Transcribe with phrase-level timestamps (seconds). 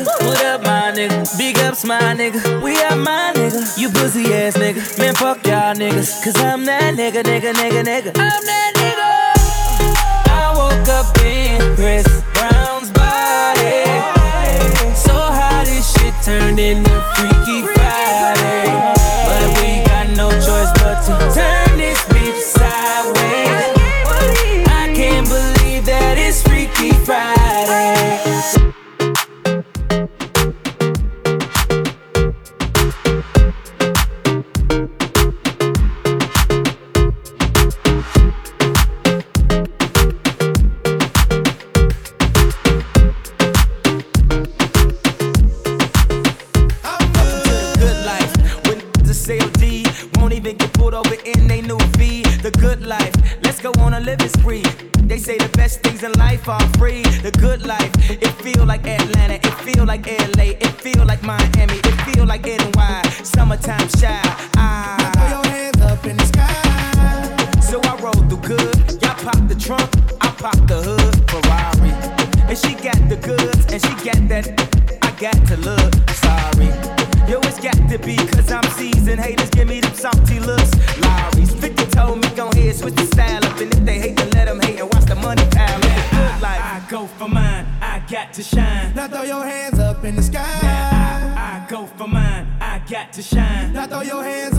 [0.00, 0.24] What up, my nigga?
[0.24, 1.38] What up, my nigga?
[1.38, 2.62] Big ups, my nigga.
[2.62, 3.78] We are my nigga.
[3.78, 4.98] You pussy ass nigga.
[4.98, 6.24] Man, fuck y'all niggas.
[6.24, 8.10] Cause I'm that nigga, nigga, nigga, nigga.
[8.16, 9.10] I'm that nigga.
[10.30, 13.84] I woke up in Chris Brown's body
[14.96, 18.72] So how this shit turned into Freaky Friday.
[19.28, 21.69] But we got no choice but to turn
[56.00, 57.02] things in life are free.
[57.02, 61.78] The good life, it feel like Atlanta, it feel like LA, it feel like Miami,
[61.78, 63.02] it feel like NY.
[63.22, 64.20] Summertime shy.
[64.56, 65.12] Ah.
[65.14, 67.60] Put your hands up in the sky.
[67.60, 68.76] So I roll through good.
[69.02, 69.88] Y'all pop the trunk,
[70.20, 71.14] I pop the hood.
[71.30, 71.92] Ferrari,
[72.48, 74.46] and she got the goods, and she got that.
[75.02, 76.70] I got to look sorry.
[77.28, 79.20] Yo, it's got to be, cause I'm seasoned.
[79.20, 80.59] Haters give me them salty looks.
[94.02, 94.49] throw your hands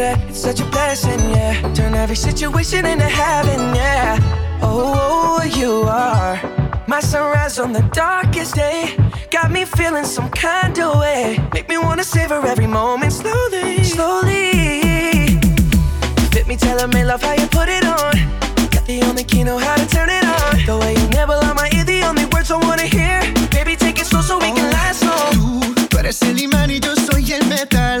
[0.00, 0.18] that.
[0.28, 1.52] It's such a blessing, yeah.
[1.74, 4.18] Turn every situation into heaven, yeah.
[4.62, 6.40] Oh, oh, you are
[6.86, 8.96] my sunrise on the darkest day.
[9.30, 11.38] Got me feeling some kind of way.
[11.52, 15.38] Make me wanna savor every moment slowly, slowly.
[16.32, 18.14] Fit me, tell me, love how you put it on.
[18.74, 20.52] Got the only key, know how to turn it on.
[20.66, 23.20] The way you nibble on my ear, the only words I wanna hear.
[23.50, 25.32] Baby, take it slow so we can last long.
[25.74, 28.00] Tú, tú eres el imán y yo soy el metal.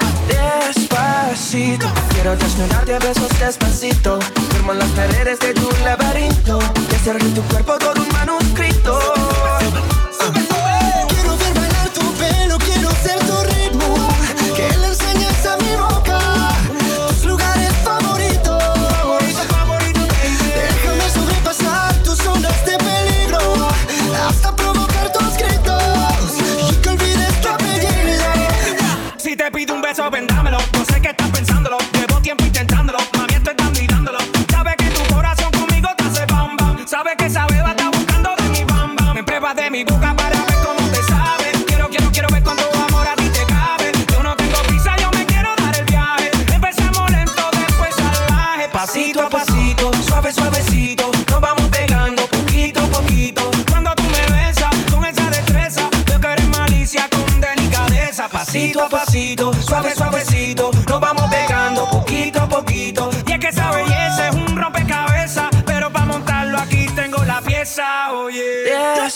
[1.51, 4.17] Quiero desnudarte a besos despacito.
[4.53, 6.59] Firmo las paredes de tu laberinto.
[6.89, 8.97] Y hacer de tu cuerpo todo un manuscrito.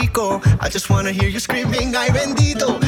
[0.00, 0.40] rico.
[0.60, 2.85] I just wanna hear you screaming, ay bendito.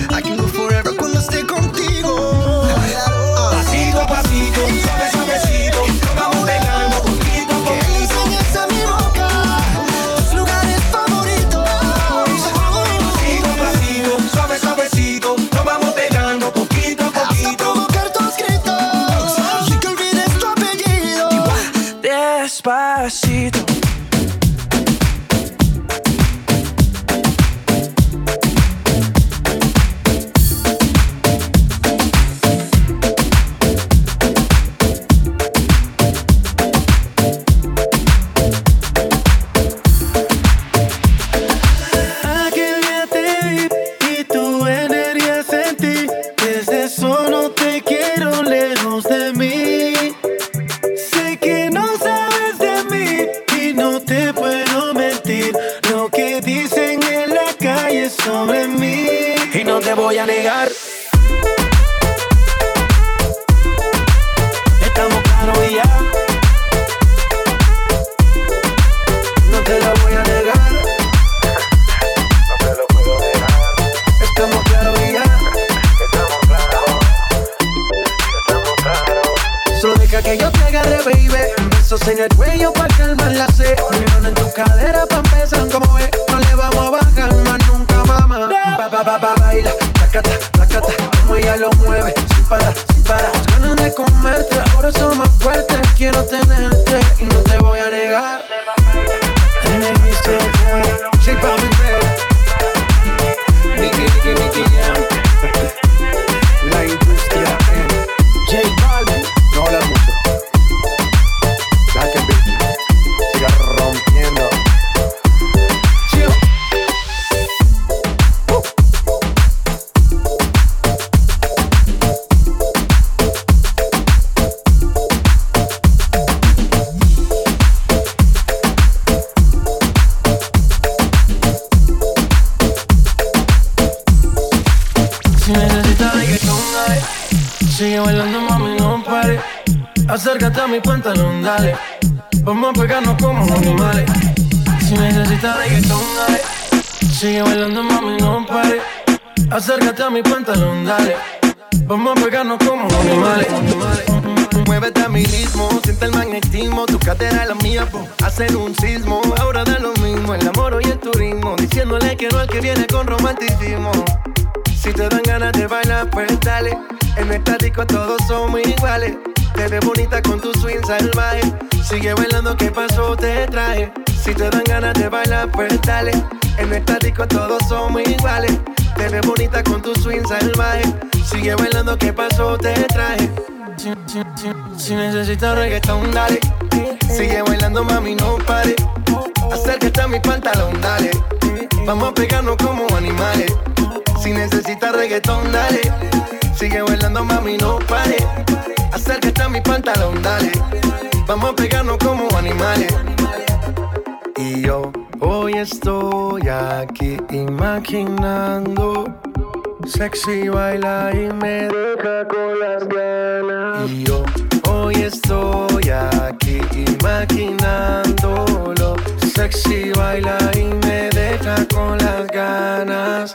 [210.19, 213.89] sexy, baila y me deja con las ganas.
[213.91, 214.25] Y yo
[214.69, 218.97] hoy estoy aquí imaginándolo.
[219.35, 223.35] Sexy, baila y me deja con las ganas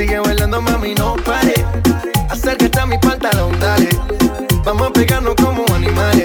[0.00, 1.52] Sigue bailando, mami, no pare.
[2.30, 3.90] Acércate a mi pantalón, dale.
[4.64, 6.24] Vamos a pegarnos como animales.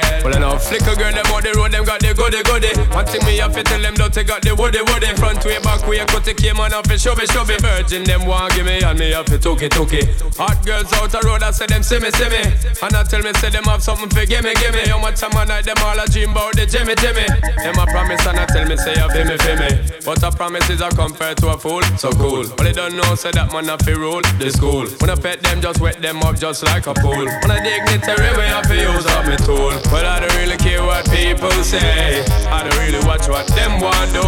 [0.23, 2.69] Well, I know flicker girl, them on the road, them got the goody goody.
[2.93, 5.09] One thing me have to tell them, don't take out the woody woody.
[5.17, 7.57] Front way, back way, cut the came on off it, show me, show me.
[7.57, 10.05] Virgin, them want give me, and me have to took it, took it.
[10.37, 12.41] Hot girls out the road, I say them see me, see me.
[12.85, 14.85] And I tell me, say them have something for gimme, gimme.
[14.85, 17.25] How much time I night them all a dream about the Jimmy, Jimmy.
[17.65, 19.90] Them a promise and I tell me, say feel me, feel me.
[20.03, 22.45] But a promise is a compare to a fool, so cool.
[22.57, 24.89] But they don't know, say that man a fi rule the school.
[24.97, 27.25] When I pet them, just wet them up just like a pool.
[27.25, 29.77] When I dig dignitary way, I fi use up my tool.
[29.93, 32.25] Well, I don't really care what people say.
[32.49, 34.25] I don't really watch what them want do.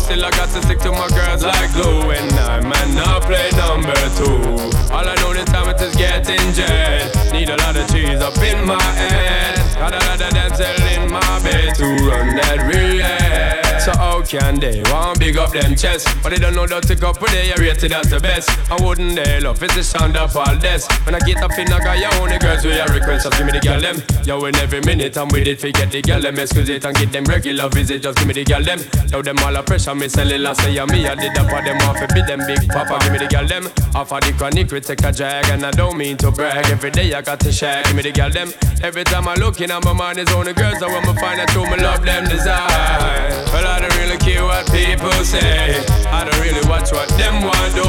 [0.00, 2.10] Still I got to stick to my girls like glue.
[2.16, 3.50] And I man not play
[14.30, 16.06] can they want big up them chest?
[16.22, 18.48] But they don't know that to go put they rated as the best.
[18.70, 20.86] I wouldn't they love it's the sound of all this.
[21.04, 23.46] When I get up in I got your own girls with your request, just give
[23.46, 23.98] me the girl them.
[24.24, 26.38] Yo, in every minute I'm with it, forget the girl them.
[26.38, 28.78] Excuse it and get them regular visit, just give me the girl them.
[29.10, 30.86] Now them all a pressure, me sell it last year.
[30.86, 33.26] Me I did that for them off a bit them big papa, give me the
[33.26, 33.66] girl them.
[33.98, 36.70] Off of the chronic, we take a drag and I don't mean to brag.
[36.70, 38.54] Every day I got to share, give me the girl them.
[38.82, 40.80] Every time I look in, my mind is on the girls.
[40.82, 43.34] I want me find out who me love them design.
[43.52, 45.80] Well, I don't really care what people say.
[46.06, 47.88] I don't really watch what them want do.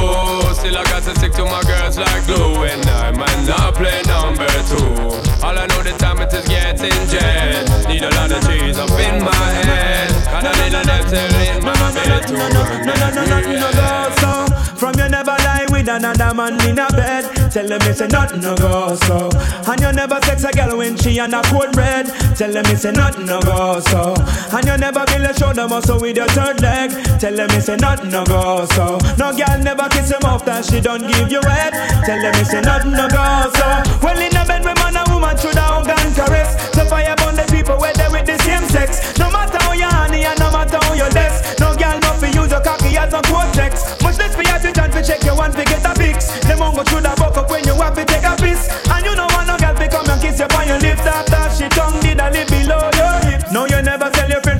[0.55, 2.63] Still I got to stick to my girls like glue.
[2.63, 5.21] And I might not play number two.
[5.43, 7.67] All I know the time it is getting jet.
[7.87, 10.11] Need a lot of cheese up in my head.
[10.31, 12.37] And a little dental in my bed too.
[12.37, 16.33] No, no, no, no, no, no, no, no, so From you never lie with another
[16.33, 19.29] man in a bed Tell them me say nothing no go so
[19.67, 22.75] And you never sex a girl when she on a cold bread Tell them me
[22.75, 24.13] say nothing no go so
[24.55, 26.89] And you never build a shoulder muscle with your third leg.
[27.19, 28.97] Tell them me say nothing no go so.
[29.17, 31.73] No girl never kiss him off that she don't give you head.
[32.05, 33.23] Tell them me say nothing no go
[33.55, 33.67] so.
[34.01, 36.55] Well in a bed with man and woman should have gun caress.
[36.73, 39.17] So fire burn the people where they with the same sex.
[39.19, 41.59] No matter how you honey and no matter how you less.
[41.59, 43.99] No girl no fi use your cocky as a cortex.
[44.01, 46.31] Much less for you to chance to check your one to get a fix.
[46.47, 48.71] Them won't go through the buck up when you have to take a piss.
[48.87, 51.03] And you know want no girl to come and kiss you on your lips.
[51.03, 53.00] After she tongue did a live below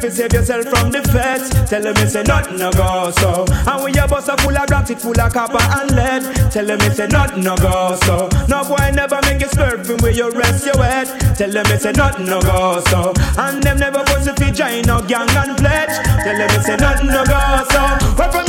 [0.01, 1.49] to save yourself from the feds.
[1.69, 3.45] Tell them me say nothing no go so.
[3.69, 6.51] And when your bus are full of grams it full of copper and lead.
[6.51, 8.27] Tell them me say nothing no go so.
[8.49, 11.07] No boy never make you swerve from where you rest your head.
[11.37, 13.13] Tell them me say nothing no go so.
[13.37, 15.93] And them never force you to join no gang and pledge.
[16.25, 17.39] Tell them me say nothing no go
[17.69, 17.81] so.
[18.17, 18.45] Where from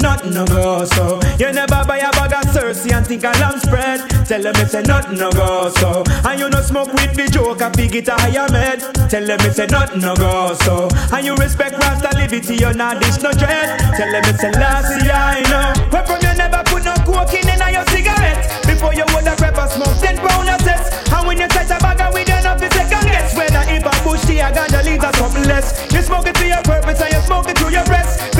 [0.00, 1.20] nothing no go so.
[1.38, 4.00] You never buy a bag of Cersei and think a lamb spread.
[4.26, 6.02] Tell them it's a nothing no go so.
[6.24, 8.80] And you no smoke with the joke a big it a higher med.
[9.10, 10.88] Tell them it's a nothing no go so.
[11.12, 13.78] And you respect Rasta liberty you not dish no dread.
[13.96, 15.90] Tell them it's a last year I know.
[15.90, 18.40] Where from you never put no coke in in your cigarette?
[18.66, 21.78] Before you would have pepper smoke 10 pound of sets And when you touch a
[21.78, 23.36] bag of weed you know it's second guess.
[23.36, 25.74] Whether if a bush tea a ganja leaves or something less.
[25.92, 28.39] You smoke it for your purpose and you smoke it through your breast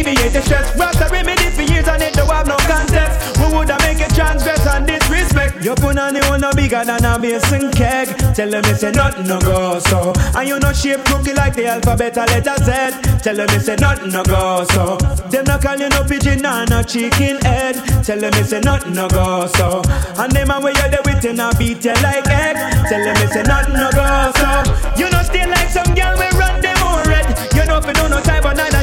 [0.00, 0.76] alleviate the stress.
[0.76, 4.64] Rasta remedy for years and it don't have no contest Who woulda make it transgress
[4.66, 5.64] and disrespect?
[5.64, 8.08] You put on the one no bigger than a basin keg.
[8.34, 10.12] Tell them it's a nothing no go so.
[10.34, 13.18] And you no shape cookie like the alphabet a letter Z.
[13.22, 14.96] Tell them it's a nothing no go so.
[15.30, 17.74] Them no call you no pigeon or no chicken head.
[18.04, 19.82] Tell them it's a nothing no go so.
[20.18, 22.56] And them a way you there with you no beat you like egg.
[22.88, 24.06] Tell them it's a nothing no go
[24.38, 24.50] so.
[24.96, 27.26] You no stay like some girl we run them on red.
[27.54, 28.77] You know if don't know type of neither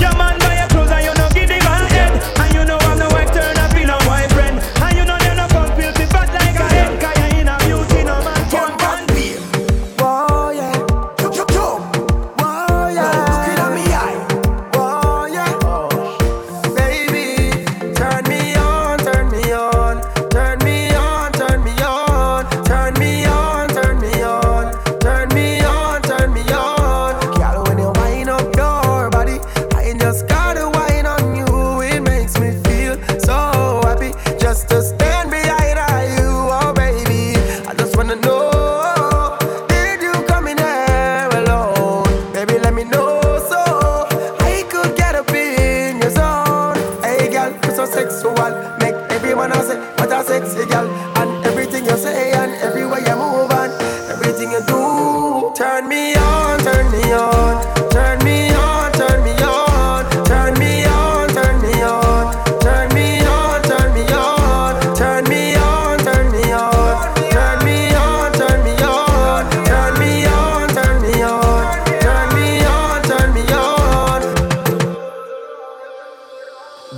[0.00, 0.43] Your man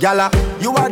[0.07, 0.31] Gala,
[0.61, 0.86] you are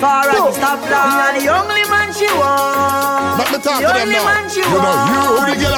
[0.00, 1.42] far and the stop line.
[1.42, 3.42] The only man she want.
[3.50, 5.10] The, the only man she wants.
[5.10, 5.77] You know, you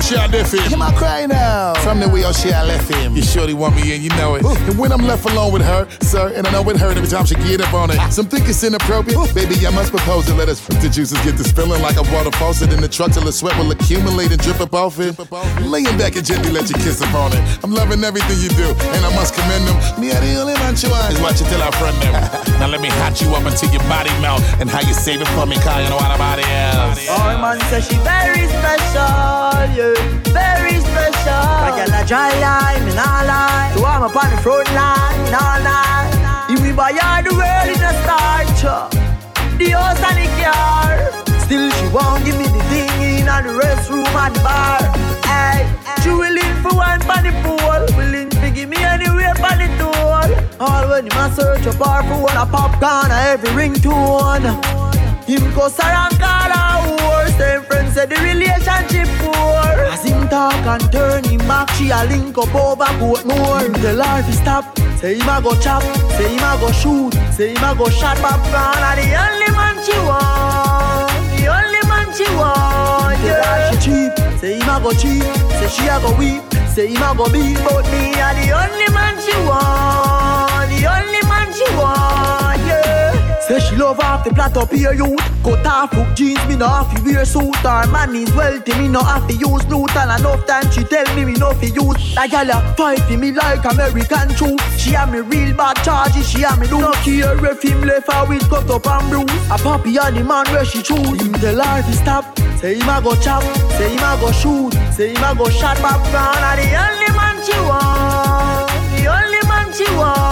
[0.00, 0.14] Buster!
[0.14, 0.72] You know you all share left him.
[0.72, 1.74] Him a cry now.
[1.82, 3.14] From the way all share left him.
[3.14, 4.44] You surely want me in, you know it.
[4.44, 7.26] And when I'm left alone with her, sir, and I know it hurt every time
[7.26, 7.98] she get up on it.
[7.98, 8.08] Ah.
[8.08, 9.34] Some think it's inappropriate.
[9.34, 10.34] Baby, I must propose it.
[10.34, 13.24] Let us the juices get this feeling like a water faucet in the truck till
[13.24, 15.18] the sweat will accumulate and drip up off it.
[15.60, 17.42] Laying back and gently let you kiss upon it.
[17.62, 19.76] I'm loving everything you do, and I must commend them.
[20.00, 21.12] Me, I the only man you are.
[21.12, 22.14] Is watch it till I friend them.
[22.60, 24.40] now let me hot you up until your body melt.
[24.60, 27.06] And how you save it for me, cause you know what about else.
[27.10, 29.89] Oh man say she very special, yeah,
[30.30, 31.44] very special.
[31.66, 33.72] I get a dry line, me nah lie.
[33.76, 36.50] So I'm up on the front line, all night.
[36.50, 38.62] If we buy all the world in a starch,
[39.58, 41.40] the house and the car.
[41.44, 44.80] Still she won't give me the thing in the restroom and the bar.
[45.26, 45.66] Hey,
[46.02, 50.60] she willing for one for the pool, willing to give me anywhere for the tool.
[50.60, 54.44] All when you must search a bar for one a popcorn or every ringtone.
[55.30, 59.60] Him go around call her whore Same friends say the relationship poor.
[59.90, 64.22] As him talk and turn him back She a link up over Portmore tell her
[64.22, 64.64] to stop
[65.00, 65.82] Say him a go chop
[66.14, 69.76] Say him a go shoot Say him a go shot popcorn And the only man
[69.82, 73.70] she want The only man she want Yeah.
[73.72, 75.24] she cheap Say him a go cheap
[75.58, 77.58] Say she a go weep Say him a go beat.
[77.66, 82.39] But me a the only man she want The only man she want
[83.50, 85.18] Say she love off the plot up here youth.
[85.42, 87.56] Cut off hook jeans, me no have to wear suit.
[87.66, 89.90] Her man is wealthy, me no have to use loot.
[89.96, 92.14] And enough time she tell me me no fi use.
[92.14, 94.62] That gal a fight for me like American truth.
[94.78, 98.12] She have me real bad charges, she have me do No care if him left
[98.12, 99.50] her with cut up and bruise.
[99.50, 101.18] A puppy and the man where she choose.
[101.18, 103.42] Him the life to stop Say him a go chop,
[103.74, 104.70] say him a go shoot.
[104.94, 105.98] Say him a go shot back.
[106.14, 108.70] Down And the only man she want.
[108.94, 110.29] The only man she want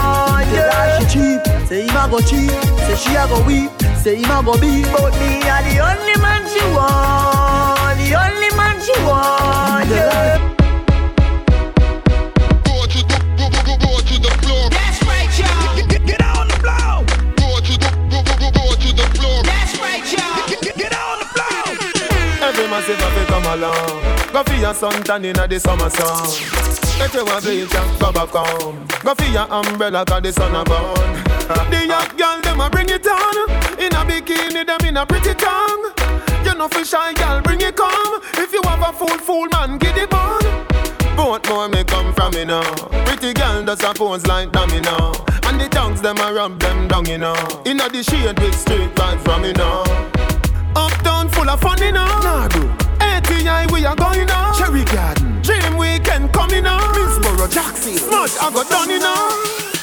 [1.68, 2.50] Say him a go cheap,
[2.86, 3.70] say she a go weep.
[4.02, 8.50] Say him a go beat, but me a the only man she want The only
[8.56, 10.47] man she want, yeah
[22.82, 24.02] say fi come along.
[24.32, 26.24] Go for your suntan inna the summer sun.
[27.00, 28.86] If you want bleach and go back home.
[29.02, 31.24] Go for your umbrella 'cause the sun a burn.
[31.70, 33.36] The young girl them a bring it on.
[33.78, 35.92] In a bikini them in a pretty tongue.
[36.44, 38.20] You know fi shy girl bring it come.
[38.34, 40.42] If you have a fool fool man get it on.
[41.16, 42.62] Both more me come from you know.
[43.06, 45.12] Pretty girl does a pose like know.
[45.44, 47.36] And the tongues them a rub them down you know.
[47.64, 49.84] Inna the shade with straight vibes from you know.
[50.76, 52.06] Uptown full of fun, you know.
[52.06, 52.68] Nah, do.
[53.00, 54.54] ATI, we are going on.
[54.58, 55.40] Cherry Garden.
[55.42, 56.80] Dream Weekend coming on.
[56.94, 57.96] Middlesboro, Jackson.
[57.96, 59.77] Smudge, I got done, you know.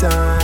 [0.00, 0.37] Reach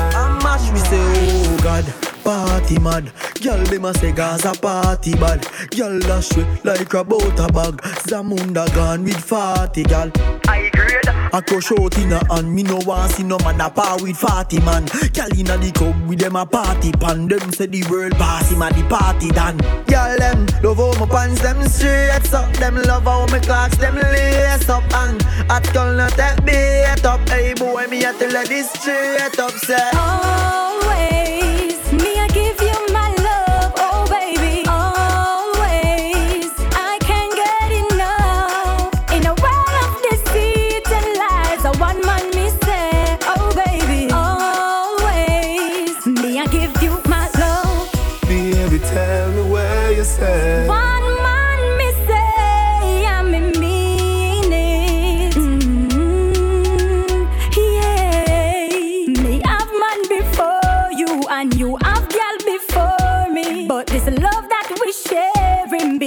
[2.25, 3.13] party mad.
[3.43, 5.47] Girl, them a say Gaza party bad.
[5.77, 7.77] Girl dash way like a butter bag.
[8.09, 10.11] Zamunda gone with forty gal.
[10.49, 11.09] I grade.
[11.33, 12.55] I crush out in a hand.
[12.55, 14.87] Me no want see no man a par with forty man.
[15.13, 17.29] Gal inna the club with them a party pan.
[17.29, 19.59] Them say the world pass him a the party done.
[19.87, 22.53] Girl them love how my pants them straight up.
[22.55, 25.21] Them love how my clocks them lace up and
[25.51, 27.29] hot girl not that beat up.
[27.29, 29.91] Hey boy, me a tell her this straight up say.
[29.95, 31.34] Always,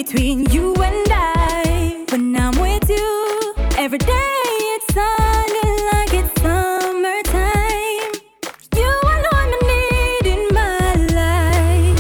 [0.10, 4.42] between you and I, when I'm with you, every day
[4.76, 8.14] it's sounding like it's summertime.
[8.74, 12.00] You alone I need in my life.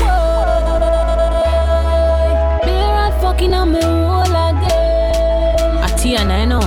[2.64, 5.84] Beer and fucking on me whole again.
[5.84, 6.64] Atiana, I know.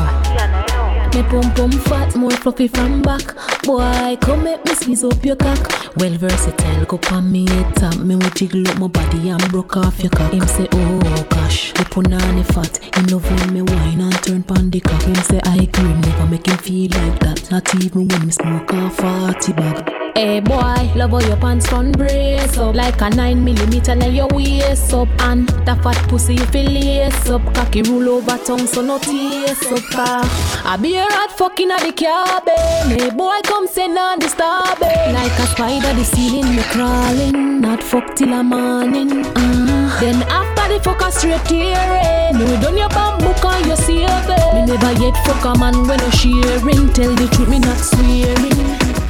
[1.15, 3.35] Me pum pum fat, more fluffy from back.
[3.63, 5.97] Boy, come make me squeeze up your cock.
[5.97, 7.99] Well versatile, go pan me top.
[7.99, 10.33] Me will jiggle up my body and broke off your cock.
[10.33, 12.79] Him say, oh, oh gosh, the punani fat.
[12.97, 15.03] Him love when me wine and turn pan the cock.
[15.03, 17.51] Him say, I cream never make him feel like that.
[17.51, 20.00] Not even when me smoke a forty bag.
[20.15, 22.75] Hey boy, love how your pants front brace up.
[22.75, 25.09] Like a 9 millimeter now your waist up.
[25.21, 27.43] And that fat pussy you feel lace up.
[27.55, 30.23] Cocky roll over tongue so no taste up car
[30.65, 32.99] I be a rat fucking at the cabin.
[32.99, 35.15] Hey boy come send on starboard.
[35.15, 37.61] Like a spider the ceiling me crawling.
[37.61, 40.01] Not fuck till a morning uh.
[40.01, 42.41] Then after the fuck a straight tearing.
[42.41, 46.01] You done your bamboo and you see a Me never yet fuck a man when
[46.01, 46.93] you sharing.
[46.93, 49.10] Tell the truth me not swearing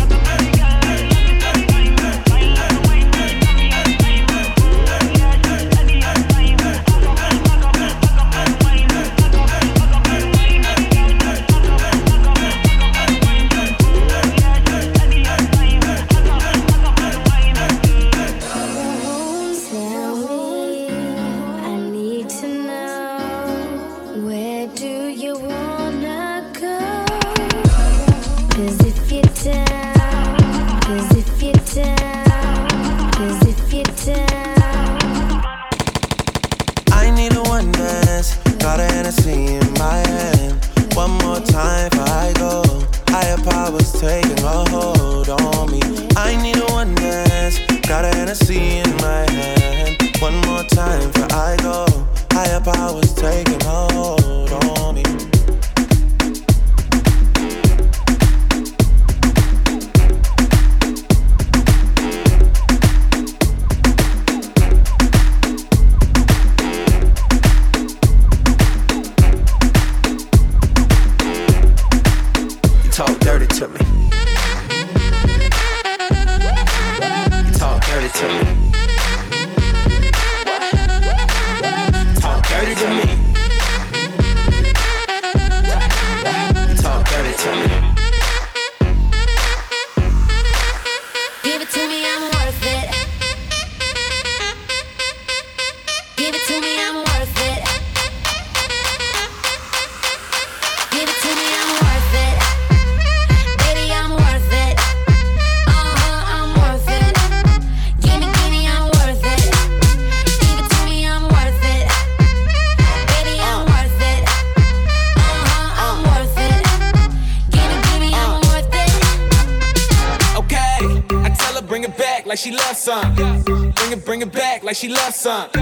[124.81, 125.60] she loves some.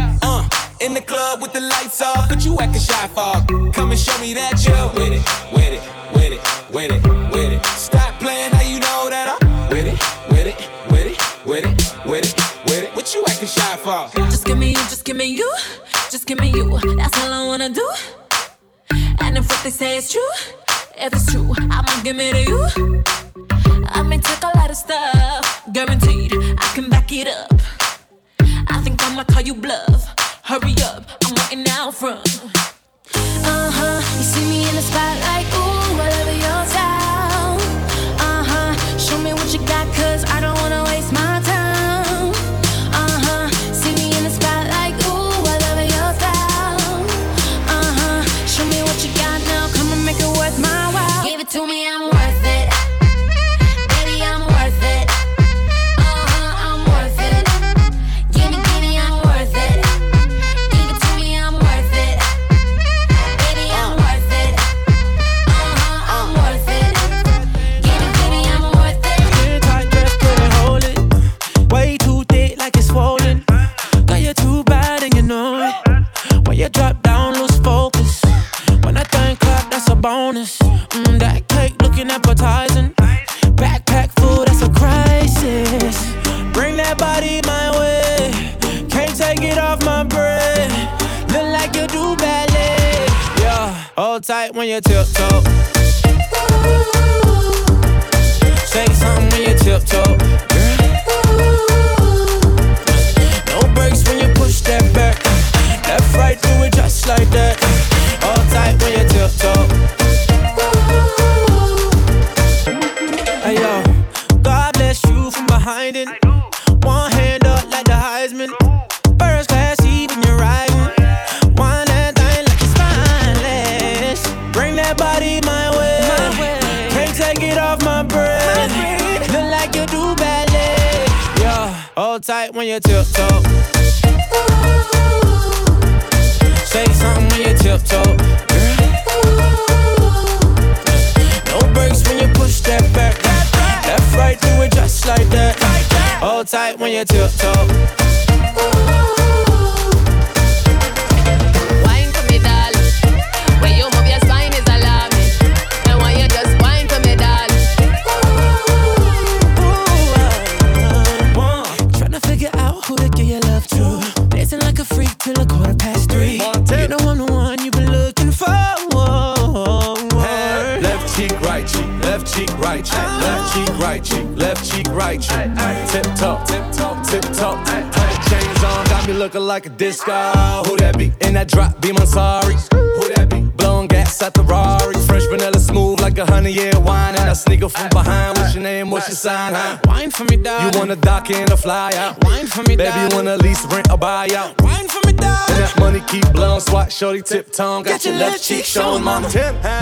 [198.49, 199.78] chick, show 'em I'm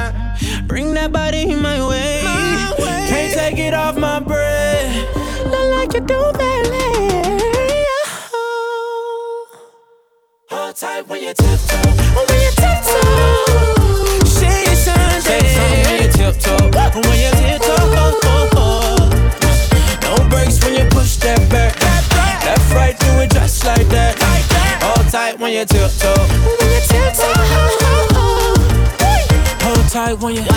[30.20, 30.57] when you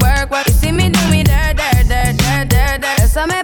[0.00, 0.46] work, work.
[0.46, 2.96] You see me do me dirt, dirt, dirt, dirt, dirt, dirt.
[2.98, 3.43] There's something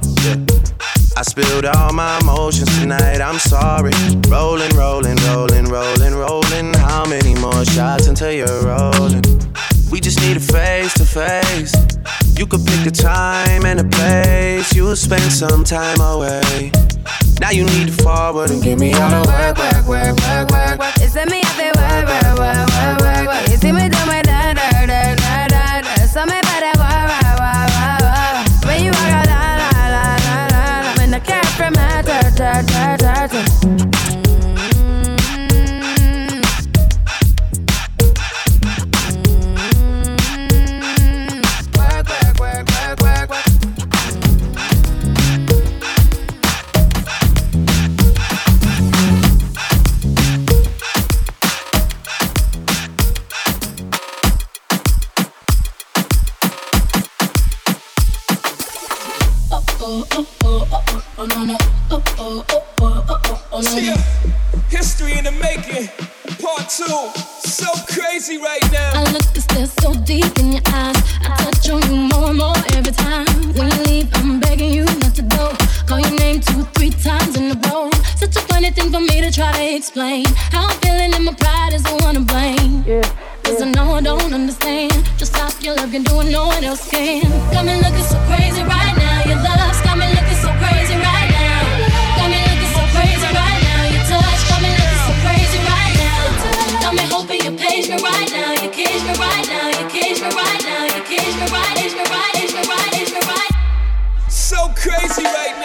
[0.23, 3.21] I spilled all my emotions tonight.
[3.21, 3.91] I'm sorry.
[4.27, 6.73] Rolling, rolling, rolling, rolling, rolling.
[6.75, 9.23] How many more shots until you're rolling?
[9.89, 11.73] We just need a face to face.
[12.37, 14.71] You could pick a time and a place.
[14.75, 16.71] You'll spend some time away.
[17.39, 20.79] Now you need to forward and give me all the work, work, work, work, work,
[20.79, 20.93] work.
[20.97, 23.41] It's me, feel why, why, why, why, why, why.
[23.49, 26.40] You see me do my da, da, da, da, da,
[31.61, 33.50] from my ta, ta, ta, ta, ta.
[64.69, 65.87] History in the making,
[66.41, 66.85] part two.
[67.47, 68.93] So crazy right now.
[68.95, 70.97] I look to stare so deep in your eyes.
[71.21, 73.27] I touch on you more and more every time.
[73.53, 75.53] When you leave, I'm begging you not to go.
[75.85, 77.91] Call your name two, three times in a row.
[78.15, 80.25] Such a funny thing for me to try to explain.
[80.49, 82.83] How I'm feeling and my pride is the one to blame.
[82.87, 83.03] Yeah.
[83.61, 84.91] I know I don't understand.
[85.17, 87.21] Just stop your love, doing no one else can.
[87.53, 89.00] Got me looking so crazy right now.
[105.11, 105.60] See right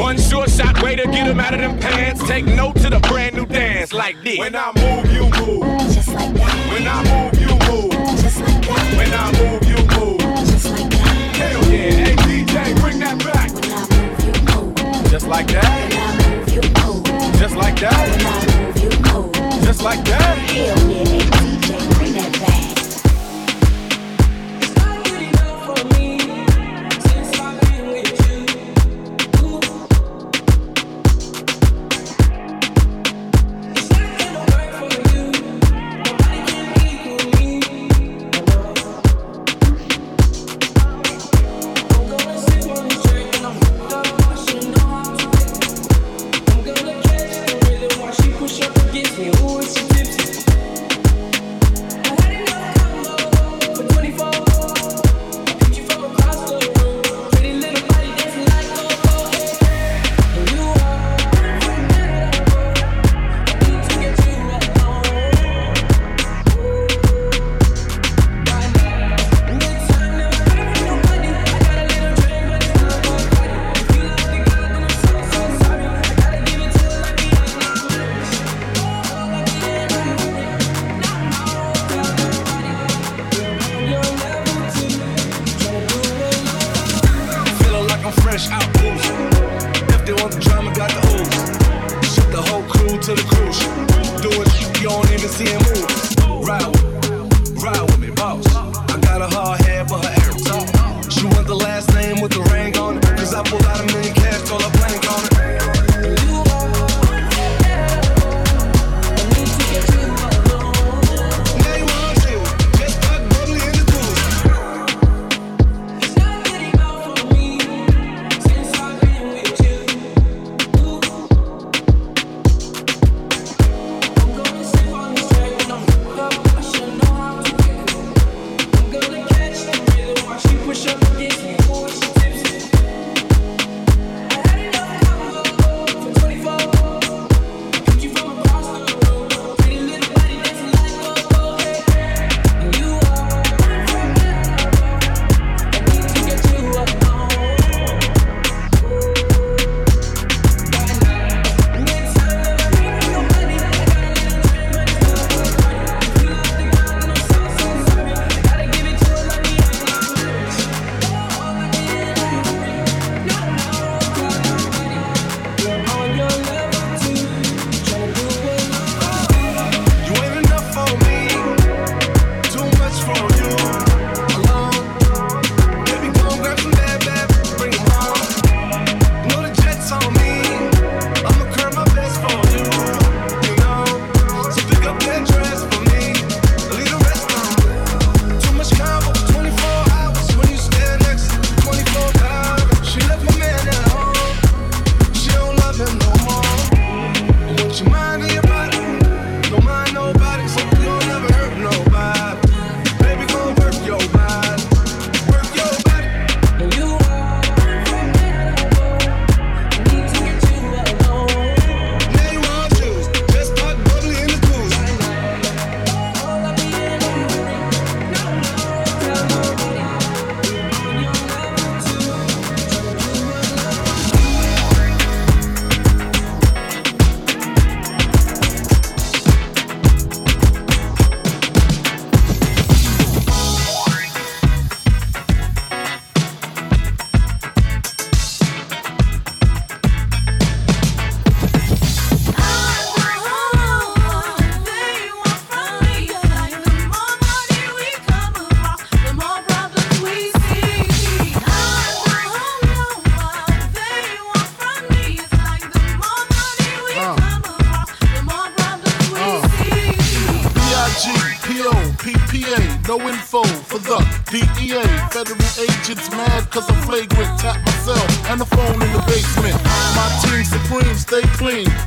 [0.00, 2.26] One sure shot way to get him out of them pants.
[2.26, 4.38] Take note to the brand new dance like this.
[4.38, 5.62] When I move, you move.
[5.92, 6.72] Just like that.
[6.72, 7.92] When I move, you move.
[8.22, 8.96] Just like that.
[8.96, 10.20] When I move, you move.
[10.46, 11.36] Just like that.
[11.36, 11.90] Hell yeah.
[11.90, 13.50] Hey, DJ, bring that back.
[13.52, 15.10] When I move, you move.
[15.10, 15.64] Just like that.
[15.90, 17.04] When I move, you move.
[17.38, 18.08] Just like that.
[18.10, 19.64] When I move, you move.
[19.64, 20.38] Just like that.
[20.38, 21.25] Hell yeah.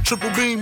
[0.09, 0.58] Triple beam,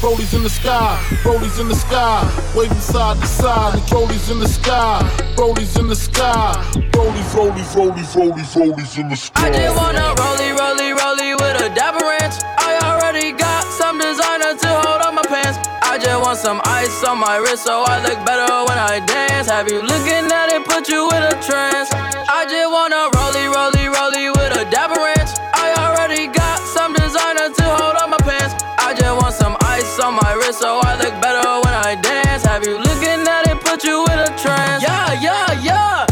[0.00, 2.24] rollies in the sky, rollies in the sky,
[2.56, 5.00] waving side to side, and rollies in the sky,
[5.36, 6.54] rollies in the sky,
[6.92, 9.46] rollies, rollies, rollies, rollies, rollies in the sky.
[9.46, 12.34] I just wanna rollie, rollie, rollie with a dapper ranch.
[12.58, 15.58] I already got some designer to hold on my pants.
[15.82, 19.48] I just want some ice on my wrist so I look better when I dance.
[19.48, 21.90] Have you looking at it, put you in a trance?
[21.92, 25.19] I just wanna rollie, rollie, rollie with a dapper ranch.
[29.90, 32.44] Ice on my wrist so I look better when I dance.
[32.44, 34.82] Have you looking at it, put you in a trance?
[34.82, 36.06] Yeah, yeah, yeah.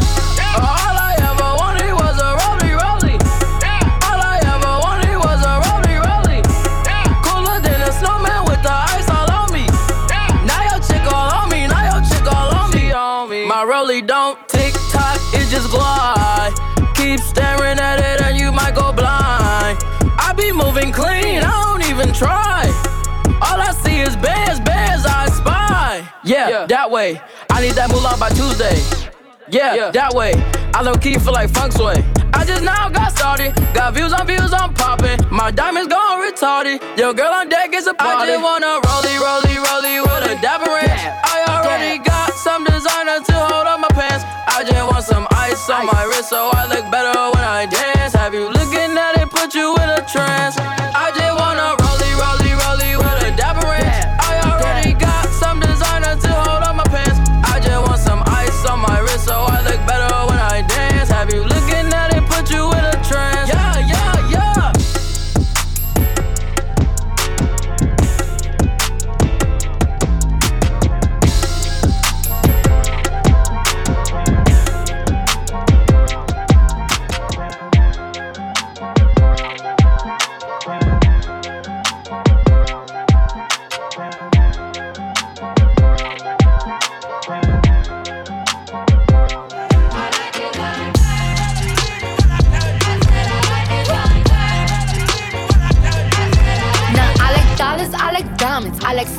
[0.58, 3.18] All I ever wanted was a rollie, rollie.
[4.08, 6.42] All I ever wanted was a rollie, rollie.
[7.22, 9.66] Cooler than a snowman with the ice all on me.
[10.46, 12.70] Now your chick all on me, now your chick all on
[13.30, 13.46] me.
[13.46, 16.54] My rollie don't tick tock, it just glide.
[16.94, 19.78] Keep staring at it and you might go blind.
[20.18, 22.87] I be moving clean, I don't even try.
[26.98, 27.22] Way.
[27.54, 28.74] I need that moolah by Tuesday.
[29.46, 30.34] Yeah, yeah, that way.
[30.74, 32.02] I low key feel like funk sway.
[32.34, 33.54] I just now got started.
[33.72, 35.18] Got views on views, I'm popping.
[35.30, 36.82] My diamonds gone retarded.
[36.98, 38.18] Yo, girl on deck is a party.
[38.18, 41.02] I just wanna rollie, rollie, rollie with a dapper ranch.
[41.34, 44.24] I already got some designer to hold on my pants.
[44.50, 48.12] I just want some ice on my wrist so I look better when I dance.
[48.14, 50.58] Have you looking at it, put you in a trance?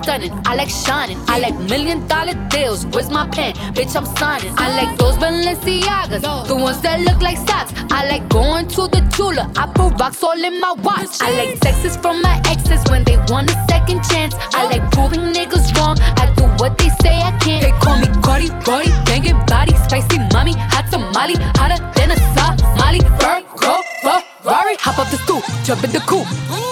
[0.09, 2.85] Stunning, I like shining, I like million dollar deals.
[2.87, 3.53] Where's my pen?
[3.75, 4.51] Bitch, I'm signing.
[4.57, 7.73] I like those Balenciagas, the ones that look like socks.
[7.91, 11.21] I like going to the Tula, I put rocks all in my watch.
[11.21, 14.33] I like texts from my exes when they want a second chance.
[14.59, 15.97] I like proving niggas wrong.
[16.23, 16.25] I
[16.59, 17.63] what they say I can't.
[17.63, 22.99] They call me Cardi, Cardi, banging body, spicy mommy, hot tamale, hotter than a Somali.
[23.19, 23.73] Virgo,
[24.03, 26.27] Ferrari, hop up the stoop, jump in the coupe.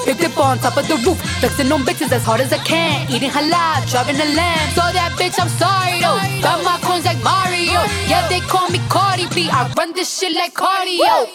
[0.05, 3.09] Big dip on top of the roof, flexing on bitches as hard as I can.
[3.09, 4.69] Eating halal, driving a lamb.
[4.75, 6.19] So that bitch, I'm sorry though.
[6.41, 7.81] Got my coins like Mario.
[8.07, 9.49] Yeah, they call me Cardi B.
[9.49, 11.27] I run this shit like cardio.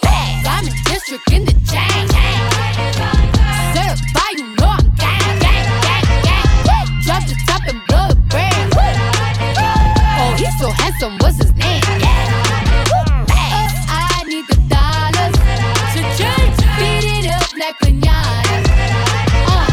[0.45, 2.09] Diamond district in the chain.
[3.77, 4.72] Certified, you know
[10.73, 11.19] so handsome.
[11.19, 11.82] What's his name?
[13.89, 15.35] I need the dollars.
[15.94, 16.57] To change.
[16.78, 17.77] Beat it up like.
[19.47, 19.66] Uh,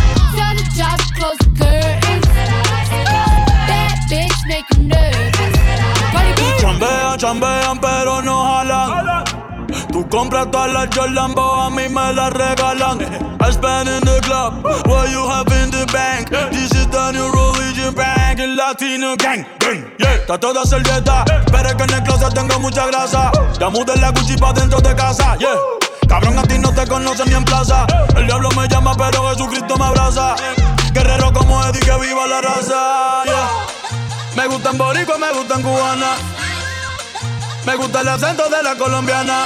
[0.55, 2.27] the job close the curtains.
[3.69, 5.55] That bitch make you nervous.
[6.11, 6.41] Cardi B.
[6.59, 9.28] Chambean, chambean, pero no jalan.
[10.09, 12.99] Tú compras todas las Jordan, a mí me las regalan.
[13.41, 16.29] I spend in the club, what you have in the bank.
[16.51, 19.45] This is the new religion bank, el latino gang.
[19.59, 20.15] gang yeah.
[20.15, 23.31] Está toda servieta, pero es que en el closet tengo mucha grasa.
[23.59, 25.55] Ya mudé la Gucci pa' dentro de casa, yeah.
[26.07, 27.85] Cabrón, a ti no te conocen ni en plaza.
[28.15, 30.35] El diablo me llama, pero Jesucristo me abraza.
[30.91, 33.47] Guerrero como Eddie, que viva la raza, yeah.
[34.35, 36.15] Me gustan boricua, me gustan cubana.
[37.65, 39.45] Me gusta el acento de la colombiana.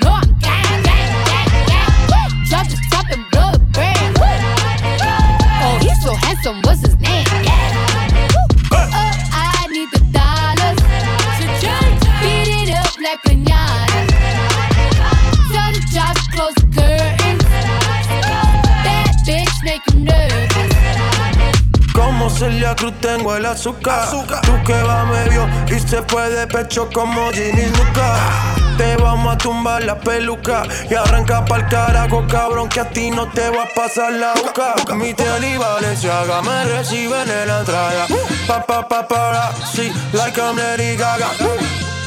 [6.43, 7.25] some what's his name?
[7.43, 8.71] Yeah.
[8.71, 10.79] Oh, I need the dollars.
[12.21, 14.01] Beat it up like pinata.
[15.53, 17.43] Tell the job close the curtains.
[18.85, 20.73] That bitch make him nervous.
[21.93, 24.07] Como Celia Cruz tengo el azúcar.
[24.07, 24.41] azúcar.
[24.41, 28.60] Tú que va medio y se fue de pecho como Ginny Lucas.
[28.77, 33.27] Te vamos a tumbar la peluca y arranca pa'l carajo, cabrón, que a ti no
[33.27, 34.75] te va a pasar la boca.
[34.95, 38.07] Mi tele y Valenciaga me reciben en la entrada.
[38.47, 41.29] Pa, pa, pa, para, sí, like I'm Lady Gaga.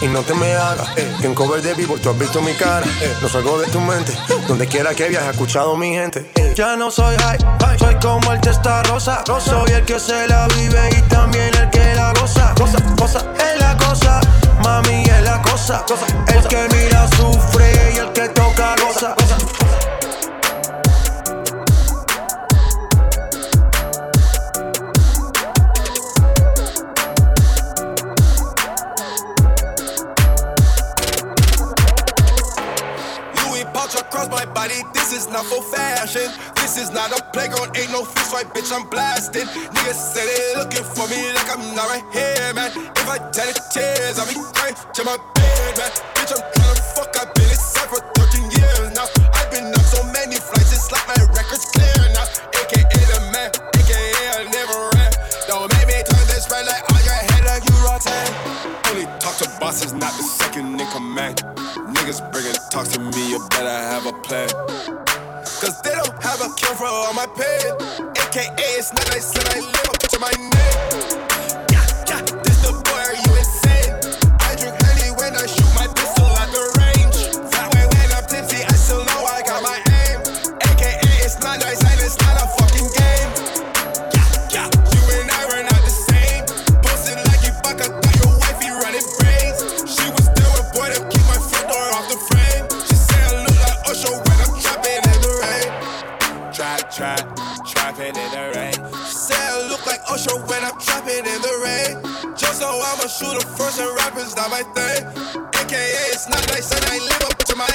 [0.00, 2.52] Y no te me hagas, eh, que en cover de vivo tú has visto mi
[2.54, 2.84] cara.
[3.00, 4.12] Eh, no salgo de tu mente,
[4.46, 6.30] donde quiera que viajes, escuchado mi gente.
[6.34, 6.52] Eh.
[6.54, 7.38] Ya no soy high,
[7.78, 9.22] soy como el testa rosa.
[9.38, 12.54] Soy el que se la vive y también el que la goza.
[12.54, 14.20] Cosa, cosa, es la cosa,
[14.64, 15.84] mami es la cosa.
[16.26, 19.14] El que mira sufre y el que toca goza.
[33.36, 34.82] Louis pouch across my body,
[35.24, 36.28] is not for fashion.
[36.56, 39.46] This is not a playground, ain't no fist fight, bitch, I'm blasting.
[39.46, 42.70] Niggas say they looking for me like I'm not right here, man.
[42.74, 45.90] If I tell it tears, I'll be crying to my bed, man.
[46.16, 49.08] Bitch, I'm tryna fuck, I've been inside for 13 years now.
[49.32, 52.28] I've been on so many flights, it's like my record's clear now.
[52.60, 55.12] AKA the man, AKA I never ran.
[55.48, 58.12] Don't make me turn this red light on your head like you rotten.
[58.92, 61.53] Only talk to bosses, not the second in command.
[62.04, 64.46] Niggas bringing talk to me, you better have a plan.
[65.40, 67.72] Cause they don't have a cure for all my pain.
[68.20, 71.33] AKA, it's not I said I live up to my name.
[100.14, 101.98] Usher when I'm trapping in the rain.
[102.38, 105.02] Just so I'm a shooter first and rapping's not my thing.
[105.58, 107.74] AKA it's not nice and I live up to my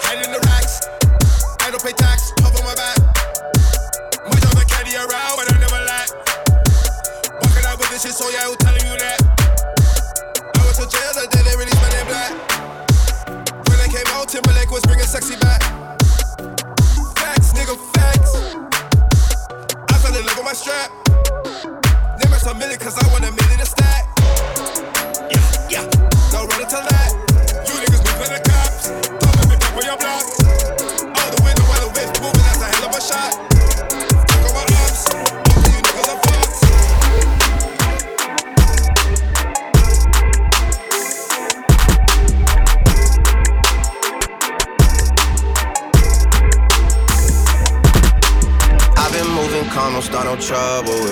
[0.00, 0.80] head in the racks.
[1.60, 2.96] I don't pay tax, cover my back.
[4.24, 6.08] My job to carry around, but I never lack.
[7.44, 9.20] Walking out with this shit, so yeah, who telling you that?
[10.56, 12.32] I went to jail the day they released my name black.
[13.68, 15.61] When I came out, Timberlake was bringing sexy back.
[22.82, 24.10] Cause I want a million to stack.
[25.30, 25.84] Yeah, yeah.
[26.34, 27.14] No running to that.
[27.62, 28.90] You niggas be the cops.
[29.22, 30.26] Don't me back on your block.
[31.14, 33.38] All the window while the whip's moving, that's a hell of a shot.
[34.50, 34.64] My
[35.70, 36.58] you niggas are fucks.
[48.98, 51.11] I've been moving don't start no trouble.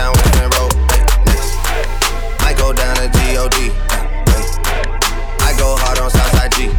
[0.00, 0.72] Down Western Road.
[2.48, 3.06] I go down to
[3.36, 3.52] God.
[5.48, 6.70] I go hard on Southside G.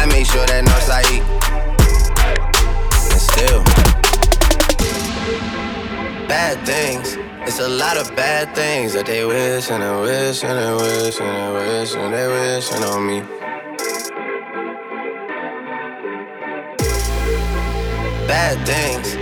[0.00, 1.20] I make sure that Northside E.
[3.12, 3.62] And still,
[6.26, 7.18] bad things.
[7.46, 11.20] It's a lot of bad things that they wish and they wish and they wish
[11.20, 13.20] and they wish and they wishing on me.
[18.26, 19.21] bad things.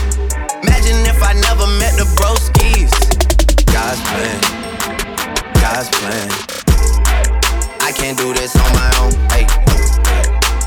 [0.71, 2.95] Imagine if I never met the broskies.
[3.75, 4.39] God's plan,
[5.59, 6.31] God's plan.
[7.81, 9.11] I can't do this on my own.
[9.35, 9.43] Hey,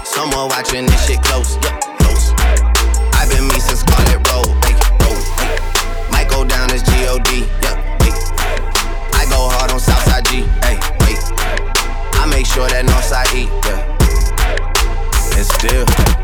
[0.04, 2.34] someone watching this shit close, yeah, close.
[3.16, 4.52] I've been me since Scarlett Road.
[4.68, 5.56] Hey, road, hey.
[6.12, 7.26] Might go down as God,
[7.64, 7.80] yeah.
[8.04, 8.12] Hey.
[9.16, 10.44] I go hard on Southside G.
[10.60, 11.16] Hey, wait.
[12.20, 13.48] I make sure that Northside E.
[13.64, 13.80] Yeah.
[15.32, 16.23] And still,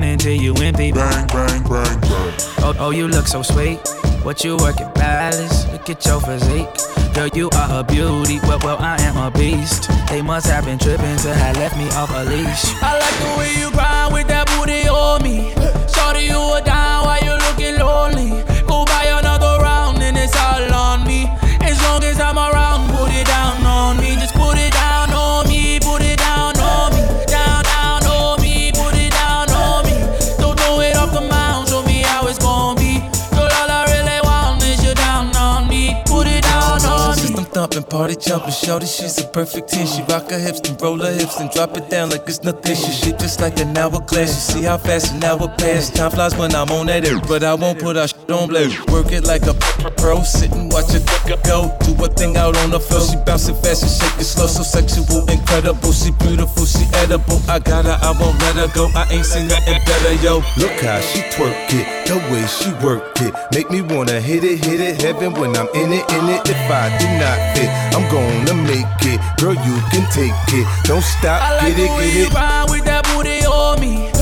[0.00, 0.92] Keep you gunning till you empty.
[0.92, 2.34] Bang, bang, bang, bang.
[2.58, 3.80] Oh, oh, you look so sweet.
[4.22, 5.70] What you working, balance?
[5.72, 6.68] Look at your physique.
[7.14, 9.90] Girl, you are a beauty, well, well, I am a beast.
[10.08, 12.64] They must have been tripping to have left me off a leash.
[12.82, 15.52] I like the way you grind with that booty on me.
[15.92, 18.49] Shorty, you a down while you looking lonely.
[37.90, 39.86] Party jumping, shorty, she's a perfect 10.
[39.86, 42.76] She rock her hips, then roll her hips, then drop it down like it's nothing.
[42.76, 44.30] She shit just like an hourglass.
[44.30, 45.90] You see how fast an hour pass.
[45.90, 48.88] Time flies when I'm on that air, but I won't put our shit on blast.
[48.90, 49.54] Work it like a
[49.96, 51.06] pro, sit and watch it
[51.44, 51.72] go.
[51.84, 53.00] Do a thing out on the floor.
[53.00, 55.92] She bouncing fast and shaking slow, so sexual, incredible.
[55.92, 57.40] She beautiful, she edible.
[57.48, 58.90] I got her, I won't let her go.
[58.94, 60.42] I ain't seen nothing better, yo.
[60.58, 64.64] Look how she twerk it, the way she work it, make me wanna hit it,
[64.64, 66.42] hit it, heaven when I'm in it, in it.
[66.48, 69.18] If I do not fit, I'm gonna make it.
[69.40, 70.66] Girl, you can take it.
[70.84, 72.30] Don't stop, I like get it, get it.
[72.30, 74.19] grind with that booty on me.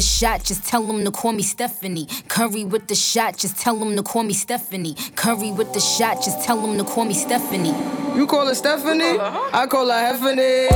[0.00, 2.06] The shot, just tell them to call me Stephanie.
[2.26, 4.94] Curry with the shot, just tell them to call me Stephanie.
[5.14, 7.74] Curry with the shot, just tell them to call me Stephanie.
[8.16, 9.18] You call her Stephanie?
[9.20, 10.68] I call her Heffany.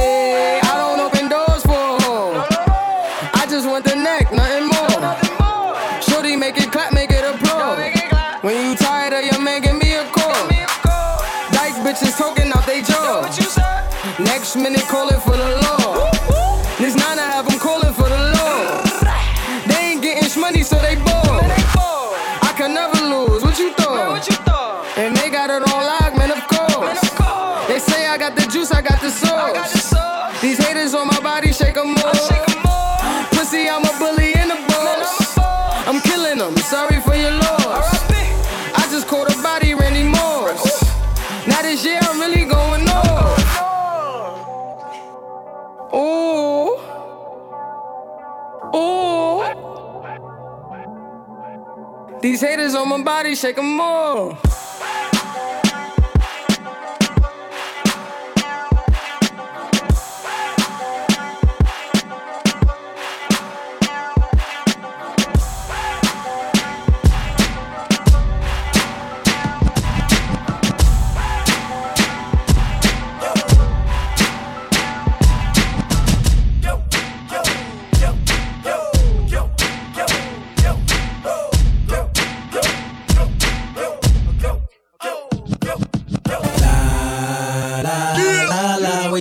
[0.62, 2.44] I don't open doors for a hoe.
[3.32, 5.00] I just want the neck, nothing more.
[5.00, 6.02] Nothing more.
[6.02, 7.78] Shorty, make it clap, make it applaud.
[8.42, 10.48] When you tired of your man, give me a call.
[11.56, 13.24] Dyke bitches talking out they jaw.
[14.18, 16.13] Next minute, calling for the law.
[52.34, 54.53] These haters on my body, shake 'em off.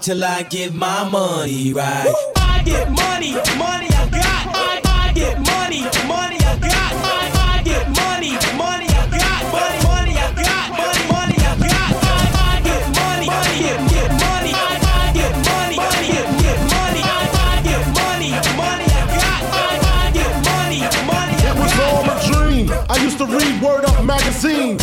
[0.04, 2.14] Till I get my money right.
[2.36, 4.44] I get money, money I got.
[4.52, 5.80] I, I get money,
[6.12, 6.92] money I got.
[7.08, 9.42] I, I get money, money I got.
[9.56, 10.76] Money, money I got.
[10.76, 11.96] Money, money I got.
[12.04, 14.52] I, I get money, money, get, get money.
[14.52, 17.04] I, I get money, money, get, get money.
[17.08, 19.42] I, I get money, money I got.
[19.56, 22.68] I, I get money, money I It was all a dream.
[22.92, 24.83] I used to read Word Up magazine.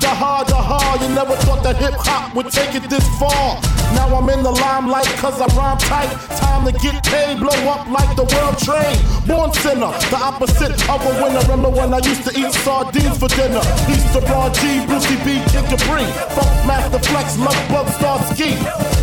[0.00, 1.00] The hard, the hard.
[1.00, 3.60] You never thought that hip hop would take it this far.
[3.94, 6.10] Now I'm in the limelight cause I rhyme tight.
[6.36, 8.98] Time to get paid, blow up like the world trade.
[9.26, 11.40] Born sinner, the opposite of a winner.
[11.48, 13.62] Remember when I used to eat sardines for dinner?
[13.88, 16.04] East to Ron G, Brucey B, Kid Capri.
[16.34, 18.54] Funk Master Flex, Love Bug, Star Ski.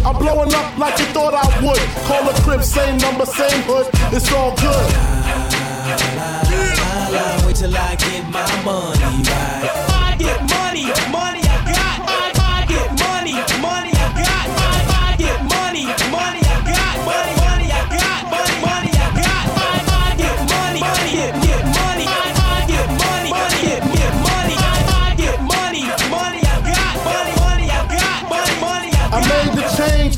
[0.06, 1.84] I'm blowing up like you thought I would.
[2.06, 3.88] Call a crib, same number, same hood.
[4.14, 4.88] It's all good.
[7.46, 9.93] Wait till I get my money right.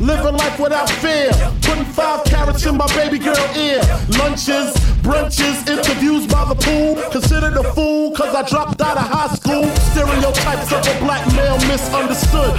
[0.00, 1.30] Living life without fear.
[1.62, 3.80] Putting five carats in my baby girl ear.
[4.18, 6.96] Lunches, brunches, interviews by the pool.
[7.10, 9.64] Considered a fool cause I dropped out of high school.
[9.92, 12.58] Stereotypes of a black male misunderstood.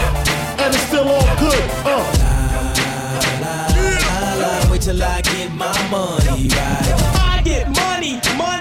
[0.60, 1.64] And it's still all good.
[1.86, 2.36] Uh.
[4.72, 6.94] Wait till I get my money right.
[7.20, 8.55] I get money, money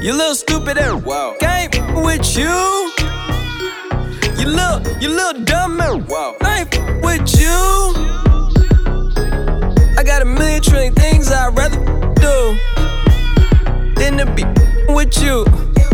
[0.00, 1.34] You little stupid and wow.
[1.40, 1.70] Game
[2.04, 2.46] with you.
[4.38, 6.36] You little, you little dumb and wow.
[6.40, 6.70] I ain't
[7.02, 7.48] with you.
[9.98, 11.78] I got a million trillion things I'd rather
[12.14, 12.56] do
[13.96, 14.44] than to be
[14.92, 15.44] with you.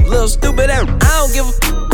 [0.06, 1.93] Little stupid and I don't give a,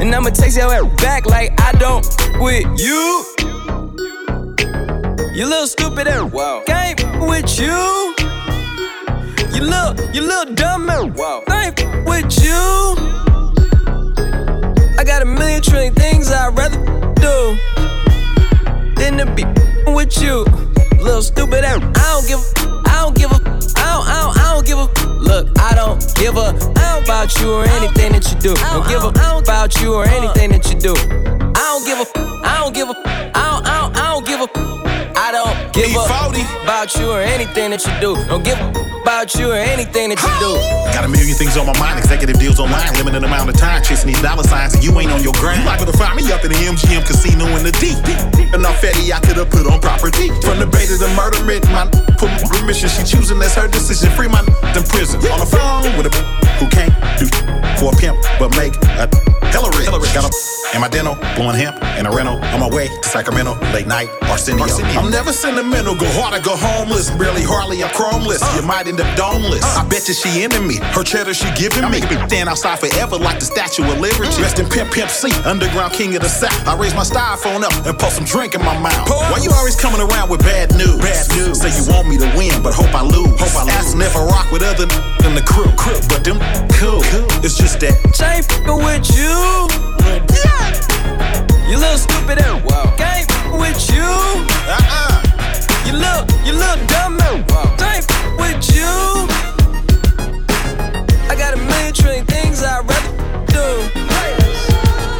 [0.00, 2.06] And I'ma text yo at back like I don't
[2.38, 3.24] with you.
[5.34, 6.30] You little stupid ass.
[6.32, 6.62] wow.
[6.66, 8.14] Game with you.
[9.54, 11.42] You little, you little dumb and wow.
[11.48, 12.96] I ain't with you.
[14.98, 16.78] I got a million trillion things I'd rather
[17.14, 17.56] do
[18.96, 19.44] than to be
[19.92, 20.44] with you.
[21.02, 23.40] Little stupid and I don't give a, I don't give a,
[23.86, 24.86] I don't, I don't, I don't give a.
[25.20, 26.50] Look, I don't give a
[27.02, 28.54] about you or anything that you do.
[28.54, 29.08] Don't give a
[29.38, 30.94] about you or anything that you do.
[31.54, 32.06] I don't give a,
[32.44, 32.94] I don't give a,
[33.34, 33.95] I don't, I don't
[35.76, 36.00] give a.
[36.00, 38.16] I don't a about you or anything that you do.
[38.26, 40.58] Don't give a about you or anything that you do.
[40.90, 44.08] Got a million things on my mind, executive deals online, limited amount of time, chasing
[44.08, 45.60] these dollar signs, and you ain't on your grind.
[45.60, 48.00] You liable to find me up in the MGM casino in the deep.
[48.54, 50.32] Enough fatty I could have put on property.
[50.40, 51.38] From the bay to the murder
[51.70, 51.86] my
[52.16, 52.88] put permission.
[52.88, 54.10] She choosing, that's her decision.
[54.16, 54.40] Free my
[54.74, 55.20] in prison.
[55.30, 56.45] On the phone with a who can't do
[57.78, 59.08] for a pimp, but make a
[59.52, 59.86] hella rich.
[60.14, 62.36] Got a in my dental, blowing hemp in a rental.
[62.52, 64.66] On my way to Sacramento, late night, Arsenio.
[64.98, 67.10] I'm never sentimental, go hard or go homeless.
[67.10, 68.42] Barely, hardly, I'm chromeless.
[68.42, 68.60] Uh.
[68.60, 69.62] You might end up domeless.
[69.62, 69.80] Uh.
[69.80, 70.76] I bet you she into me.
[70.92, 72.02] Her cheddar she giving me.
[72.02, 74.28] me stand outside forever like the Statue of Liberty.
[74.28, 74.42] Mm.
[74.42, 76.52] Rest in Pimp Pimp C, underground king of the South.
[76.66, 79.08] I raise my styrofoam up and pour some drink in my mouth.
[79.08, 80.98] Why you always coming around with bad news?
[80.98, 81.62] Bad news.
[81.62, 83.38] Say you want me to win, but hope I lose.
[83.38, 83.94] Hope I lose.
[83.96, 84.86] If I rock with other
[85.22, 85.70] than the crew.
[85.78, 85.96] crew.
[86.08, 86.38] But them
[86.76, 87.00] cool.
[87.40, 87.94] It's just that.
[88.22, 89.36] Ain't fucking with you.
[91.68, 92.64] You little stupid out.
[92.64, 92.94] Wow.
[92.98, 94.02] Ain't fucking with you.
[94.02, 95.22] Uh-uh.
[95.84, 97.50] You little, you little dumb out.
[97.50, 97.76] Wow.
[97.84, 98.86] Ain't fucking with you.
[101.28, 103.12] I got a million trillion things I'd rather
[103.50, 103.66] do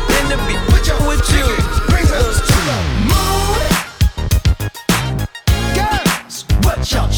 [0.09, 0.97] than to be with you.
[1.07, 1.47] With you.
[5.75, 7.11] Girls, what y'all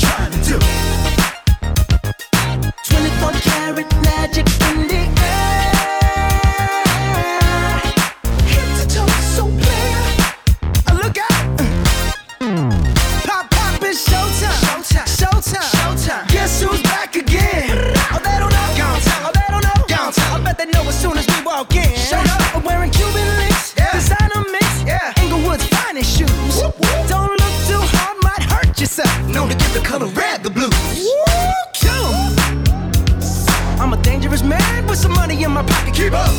[35.58, 35.94] my pocket.
[35.94, 36.30] Keep up.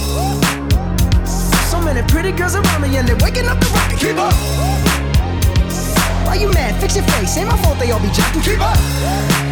[1.71, 3.99] So many pretty girls around me and they're waking up the rocket.
[3.99, 4.33] Keep up.
[6.25, 6.79] Why you mad?
[6.79, 7.37] Fix your face.
[7.37, 8.43] Ain't my fault they all be jocking.
[8.43, 8.77] Keep up.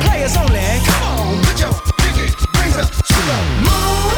[0.04, 0.64] Players only.
[0.88, 2.28] Come on, put your pinky
[2.58, 4.16] rings up to the moon.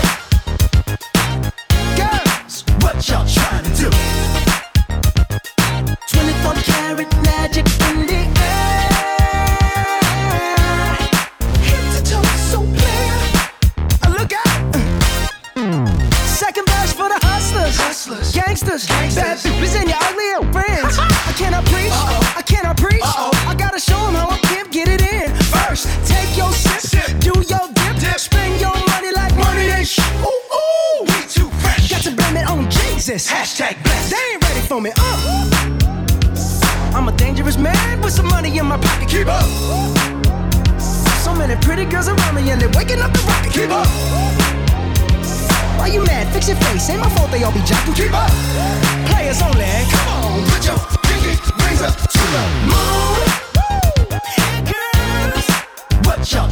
[1.98, 3.90] Girls, what y'all trying to do?
[6.14, 7.39] 24 karat magic
[18.86, 20.98] gangsters, bad bitches and your ugly old friends.
[21.00, 21.92] I cannot preach,
[22.38, 23.02] I cannot preach.
[23.04, 25.34] I gotta show 'em how a pimp get it in.
[25.54, 30.42] First, take your sip, do your dip, spend your money like money ain't sh- Ooh,
[30.60, 31.90] ooh, we too fresh.
[31.90, 33.28] Got to blame it on Jesus.
[33.28, 34.12] Hashtag blessed.
[34.12, 34.92] They ain't ready for me.
[34.98, 35.46] Uh.
[36.96, 39.10] I'm a dangerous man with some money in my pocket.
[39.10, 39.46] Keep up.
[41.24, 43.54] So many pretty girls around me and they're waking up the rocket.
[43.54, 43.88] Keep up.
[45.80, 46.28] Why you mad?
[46.34, 46.90] Fix your face.
[46.90, 47.96] Ain't my fault they all be jocking.
[47.96, 48.30] Keep up.
[49.08, 49.64] Players only.
[49.88, 50.78] Come on, put your
[51.08, 53.24] pinky rings up to the moon.
[54.68, 55.48] Girls,
[56.06, 56.50] what y'all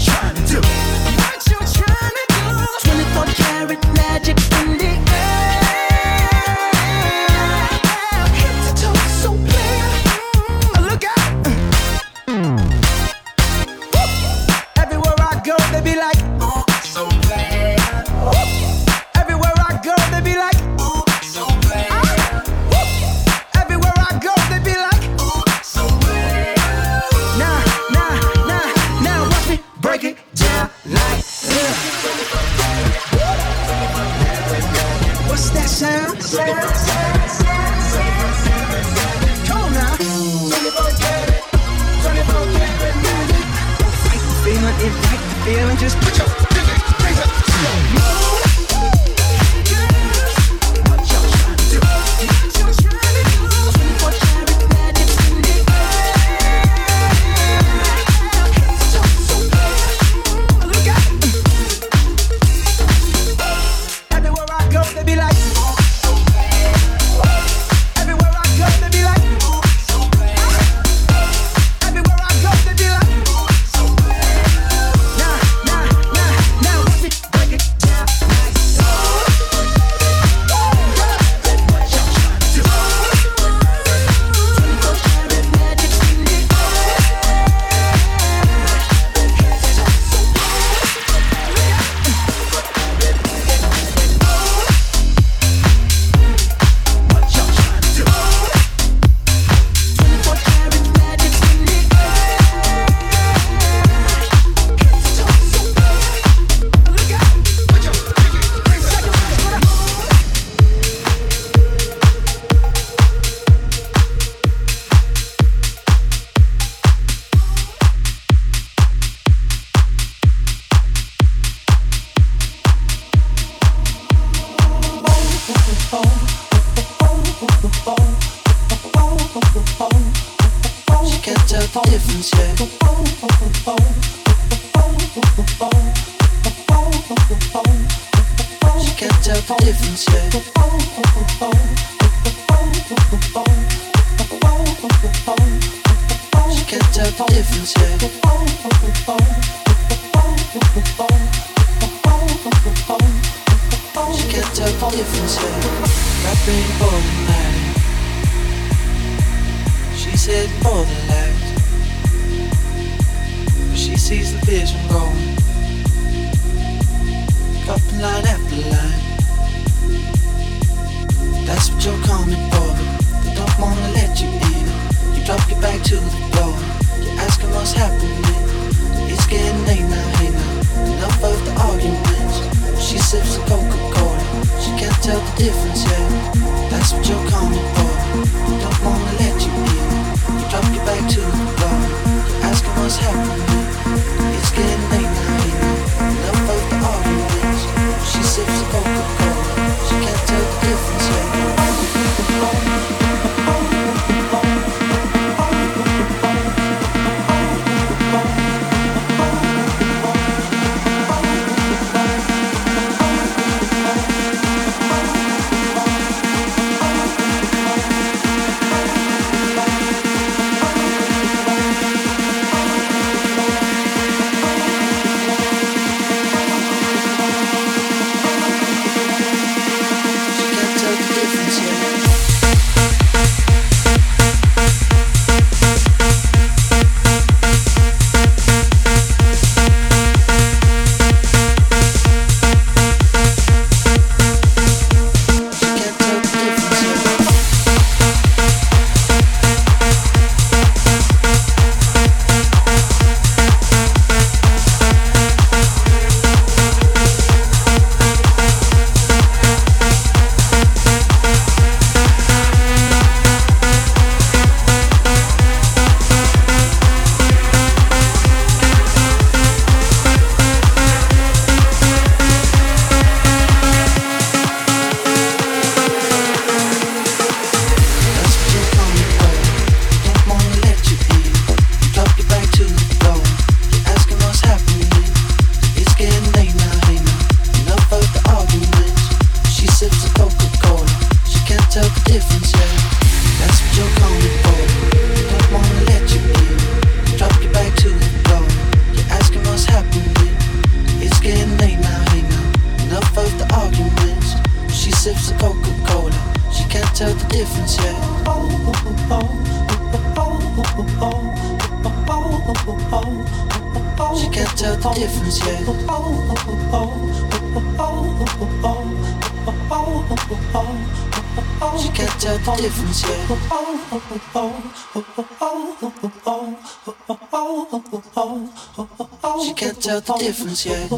[330.01, 330.89] tell the difference yet.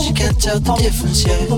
[0.00, 1.53] She can't tell the difference yet.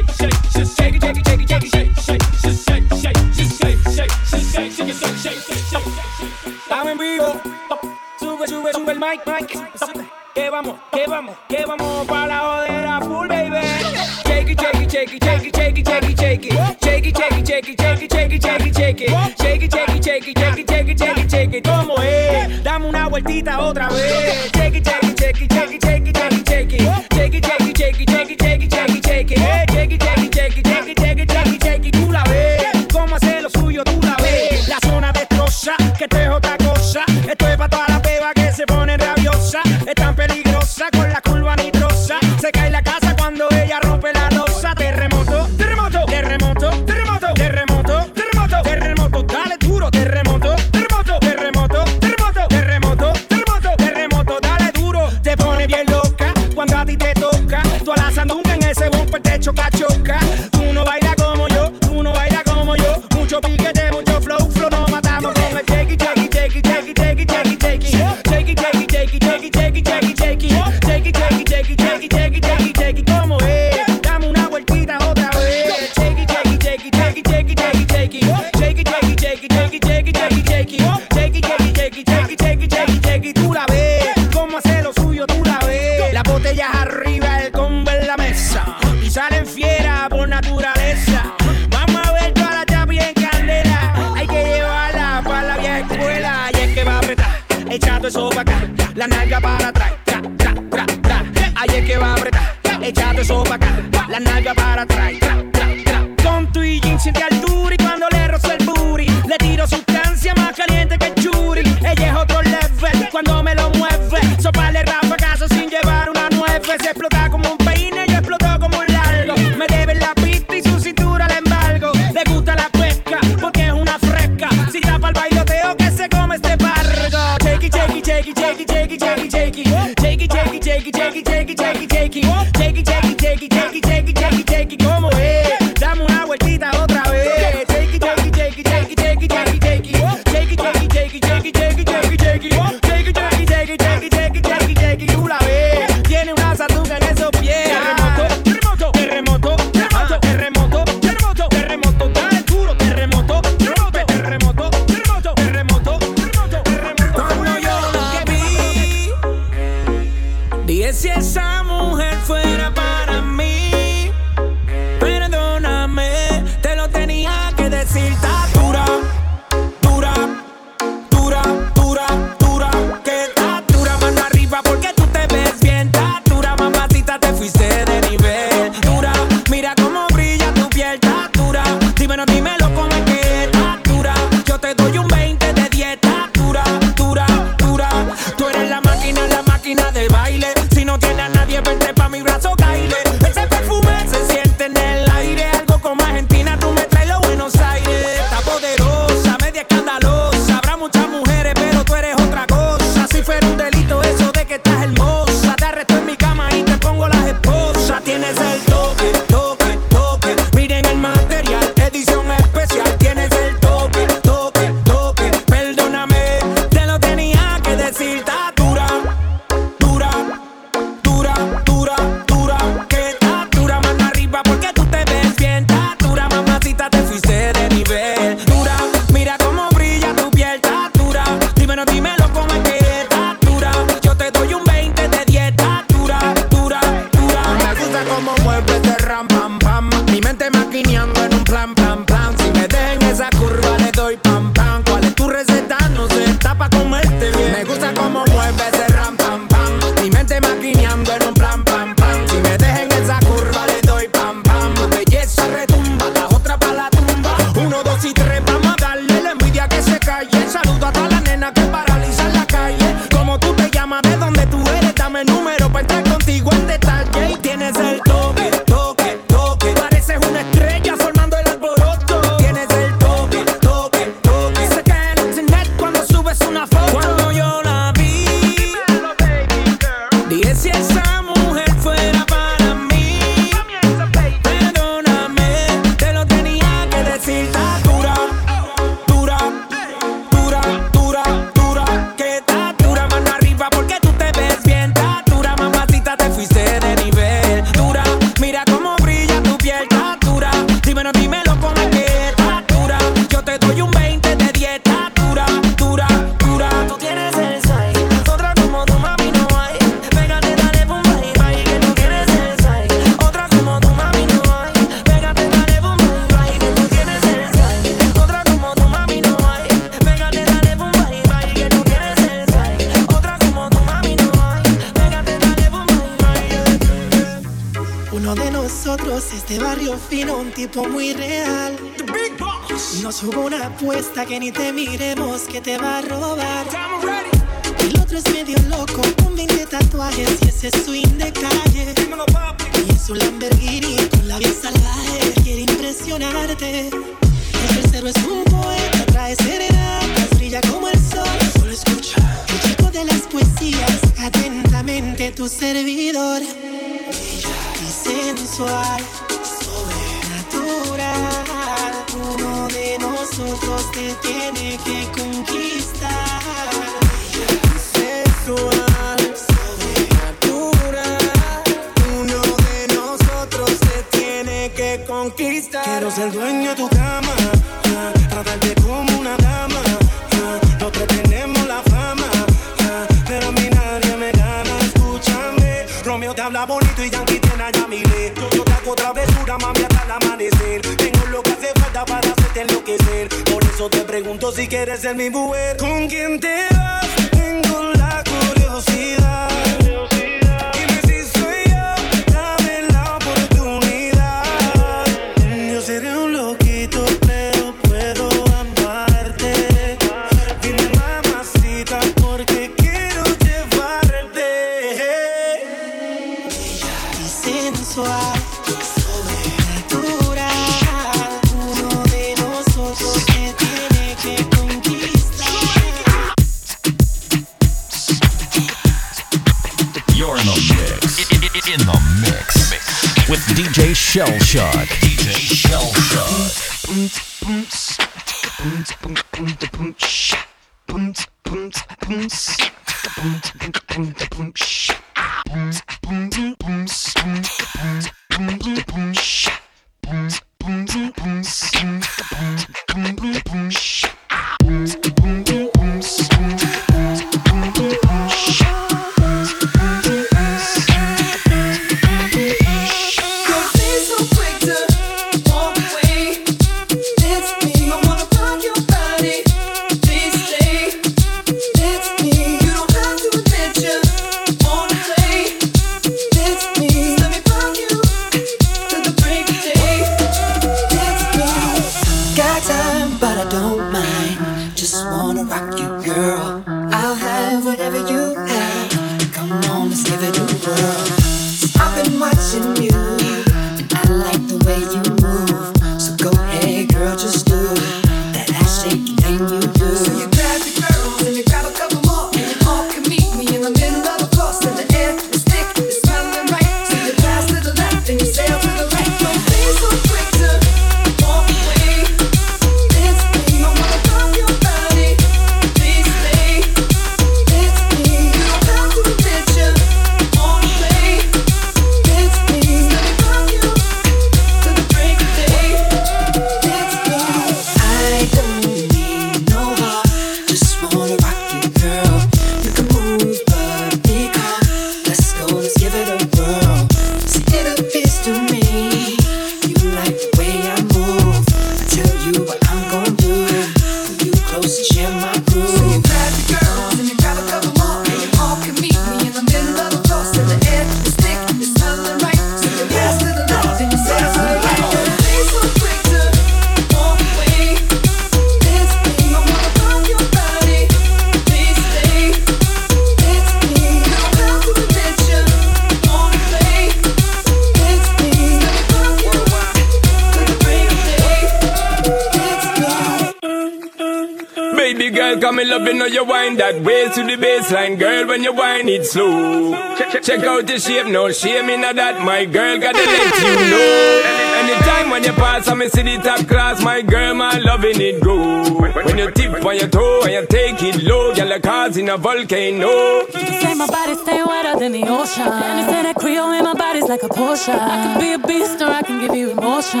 [580.74, 582.24] the shape, no shame in that.
[582.24, 584.22] My girl gotta let you know.
[584.58, 586.82] Anytime when you pass, I'm see the top class.
[586.82, 588.64] My girl, my loving it go.
[589.06, 592.08] When you tip on your toe and you take it low, girl, like cars in
[592.08, 593.26] a volcano.
[593.26, 595.46] They say my body stay wetter than the ocean.
[595.46, 597.74] And they say that Creole in my body's like a Porsche.
[597.74, 600.00] I can be a beast or I can give you emotion.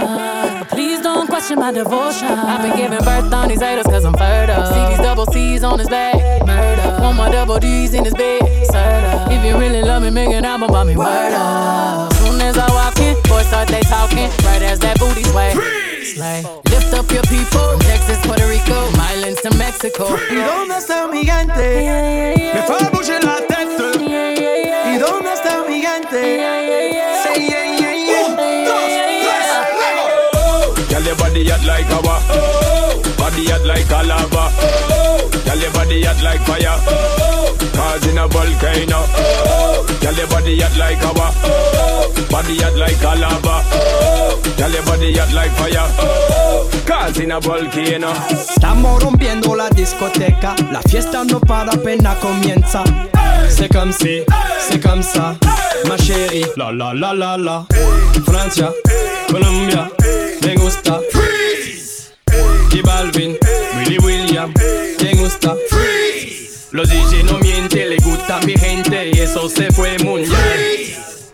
[0.68, 2.28] Please don't question my devotion.
[2.28, 4.66] I've been giving birth on these haters cause I'm fertile.
[4.66, 6.16] See these double C's on his back.
[6.46, 7.02] Murder.
[7.02, 8.53] One more double D's in his bed.
[8.74, 9.32] Word.
[9.32, 10.96] If you really love me, make an album about me.
[10.96, 12.12] Word, up.
[12.14, 14.28] Soon as I walk in, boys start they talking.
[14.44, 15.54] Right as that booty sway.
[16.02, 16.42] Slay.
[16.70, 17.64] Lift up your people.
[17.70, 20.04] From Texas, Puerto Rico, Milan to Mexico.
[20.30, 21.66] ¿Y dónde está mi gigante?
[22.54, 23.64] Me fue a bouger la tête.
[24.92, 26.20] ¿Y dónde está mi gigante?
[27.22, 28.26] Say yeah, yeah, yeah.
[28.26, 28.36] Un,
[28.66, 30.88] dos, tres, luego.
[30.88, 33.03] Girl, your body hot like a oh.
[33.24, 34.44] Body hot like a lava.
[34.92, 36.76] Oh, girl, your body hot like fire.
[36.84, 39.00] Oh, causing a volcano.
[39.16, 43.64] Oh, girl, your body hot like our oh, body hot like a lava.
[43.72, 45.88] Oh, girl, your body hot like fire.
[45.98, 48.12] Oh, a volcano.
[48.30, 52.84] Estamos rompiendo la discoteca, la fiesta no para apenas comienza.
[53.48, 54.22] C'est comme si,
[54.68, 55.36] c'est comme ça,
[55.88, 56.46] ma chérie.
[56.56, 57.66] La la la la la.
[58.26, 58.70] Francia,
[59.28, 59.90] Colombia,
[60.42, 61.00] me gusta.
[62.74, 63.38] Y Balvin,
[63.76, 64.52] Willy William,
[65.00, 65.54] me gusta.
[65.70, 66.66] Freeze.
[66.72, 70.34] Los DJ no mienten, le gusta mi gente y eso se fue mundial.
[70.34, 71.32] Freeze,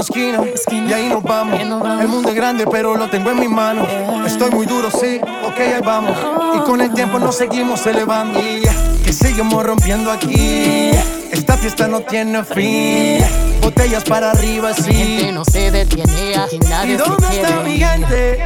[0.00, 1.58] Esquina a esquina, y ahí nos vamos.
[1.60, 3.88] El mundo es grande, pero lo tengo en mis manos.
[4.26, 6.16] Estoy muy duro, sí, ok, ahí vamos.
[6.56, 8.40] Y con el tiempo nos seguimos elevando.
[8.40, 8.62] Y
[9.04, 10.90] que seguimos rompiendo aquí.
[11.30, 13.24] Esta fiesta no tiene fin.
[13.60, 15.30] Botellas para arriba, sí.
[15.32, 18.38] no se detiene, aquí nadie ¿Y se dónde está mi gente?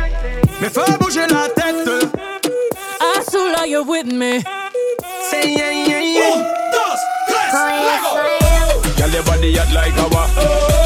[0.60, 2.08] Me fue bouger la tête.
[3.18, 4.42] Azul, are you with me?
[5.30, 6.58] Say yeah, yeah, yeah.
[8.96, 10.77] Girl, your body hot like oh,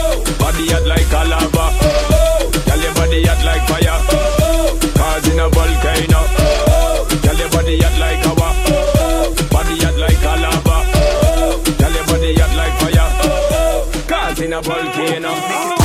[0.52, 1.66] body hot like a lava.
[1.82, 3.98] Oh, girl, your body hot like fire.
[4.12, 6.20] Oh, causing a volcano.
[6.38, 10.76] Oh, girl, your body hot like our oh, body hot like a lava.
[10.94, 13.08] Oh, girl, your body hot like fire.
[13.24, 15.81] Oh, causing a volcano.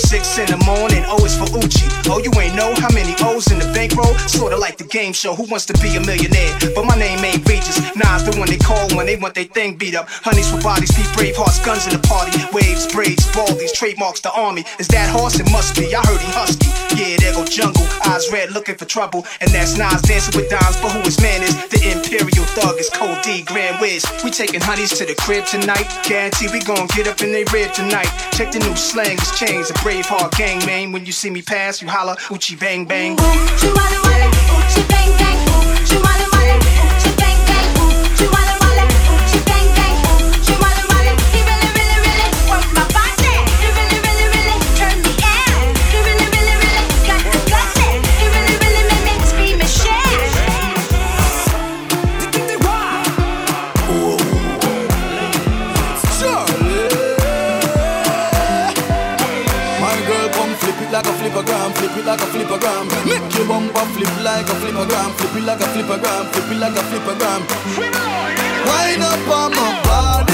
[0.00, 1.04] Six in the morning.
[1.06, 1.86] Oh, it's for Uchi.
[2.08, 4.14] Oh, you ain't know how many O's in the bankroll?
[4.26, 6.56] Sorta like the game show, Who Wants to Be a Millionaire?
[6.74, 7.78] But my name ain't Regis.
[7.94, 10.08] Nah, the one they call when they want their thing beat up.
[10.08, 12.32] Honeys for bodies, feet brave hearts, guns in the party.
[12.52, 14.64] Waves, braids, baldies, trademarks, the army.
[14.78, 15.38] Is that horse?
[15.38, 15.92] It must be.
[15.94, 16.70] I heard he husky.
[16.96, 17.86] Yeah, there go jungle.
[18.06, 19.26] Eyes red, looking for trouble.
[19.40, 21.54] And that's Nas dancing with dimes, but who his man is?
[21.68, 24.04] The Imperial Thug is Cold D, Grand Wiz.
[24.24, 25.86] We taking honeys to the crib tonight.
[26.04, 28.10] Guarantee we gon' get up in they rib tonight.
[28.32, 30.92] Check the new slang, it's chains, a brave heart gang, man.
[30.92, 33.16] When you see me pass, you holla, Oochie bang bang.
[33.16, 34.00] My
[62.88, 63.06] flippergram.
[63.06, 65.10] Make your bumper flip like a flipper gram.
[65.12, 66.26] flip it like a flipper gram.
[66.32, 67.42] flip it like a flippergram.
[68.66, 70.29] Wind up on my body,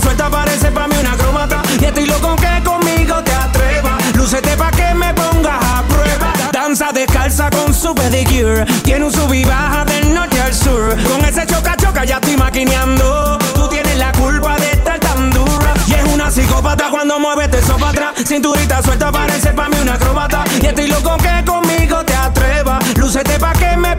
[0.00, 1.60] Suelta parece pa' mí una acróbata.
[1.80, 4.16] Y estoy loco que conmigo te atrevas.
[4.16, 6.32] Lúcete pa' que me pongas a prueba.
[6.52, 8.64] Danza descalza con su pedicure.
[8.84, 10.96] Tiene un sub y baja del norte al sur.
[11.02, 13.38] Con ese choca choca ya estoy maquineando.
[13.54, 15.74] Tú tienes la culpa de estar tan dura.
[15.86, 18.14] Y es una psicópata cuando mueve para atrás.
[18.24, 20.44] Cinturita suelta parece pa' mí una acróbata.
[20.62, 22.96] Y estoy loco que conmigo te atrevas.
[22.96, 23.96] Lúcete pa' que me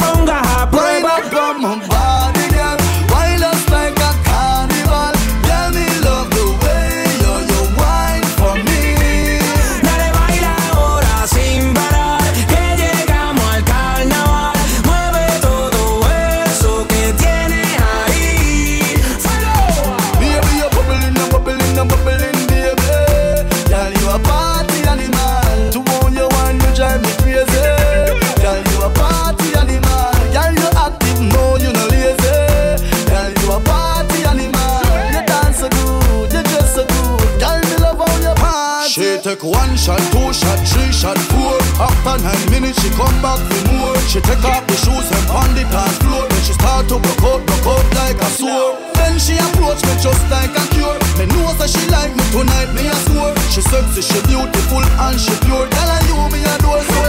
[42.09, 43.95] after nine minutes, she come back for more.
[44.09, 46.25] She take off the shoes and on the dance floor.
[46.29, 48.77] Then she start to broke out, broke out like a sore.
[48.95, 50.97] Then she approach me just like a cure.
[51.17, 53.33] Me know that she like me tonight, me a score.
[53.53, 55.67] She sexy, she beautiful and she pure.
[55.69, 57.01] Tell her you me adore so.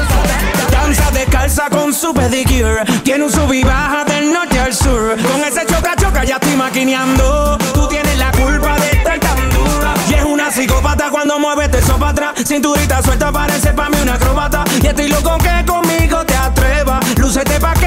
[0.71, 2.85] Danza descalza con su pedicure.
[3.03, 5.17] Tiene un sub y baja del norte al sur.
[5.17, 7.59] Con ese choca choca ya estoy maquineando.
[7.73, 9.95] Tú tienes la culpa de estar tan dura.
[10.09, 11.81] Y es una psicópata cuando mueve te
[12.45, 14.65] Cinturita suelta parece pa' mí una acrobata.
[14.83, 17.19] Y estoy loco que conmigo te atrevas.
[17.19, 17.80] Lúcete pa'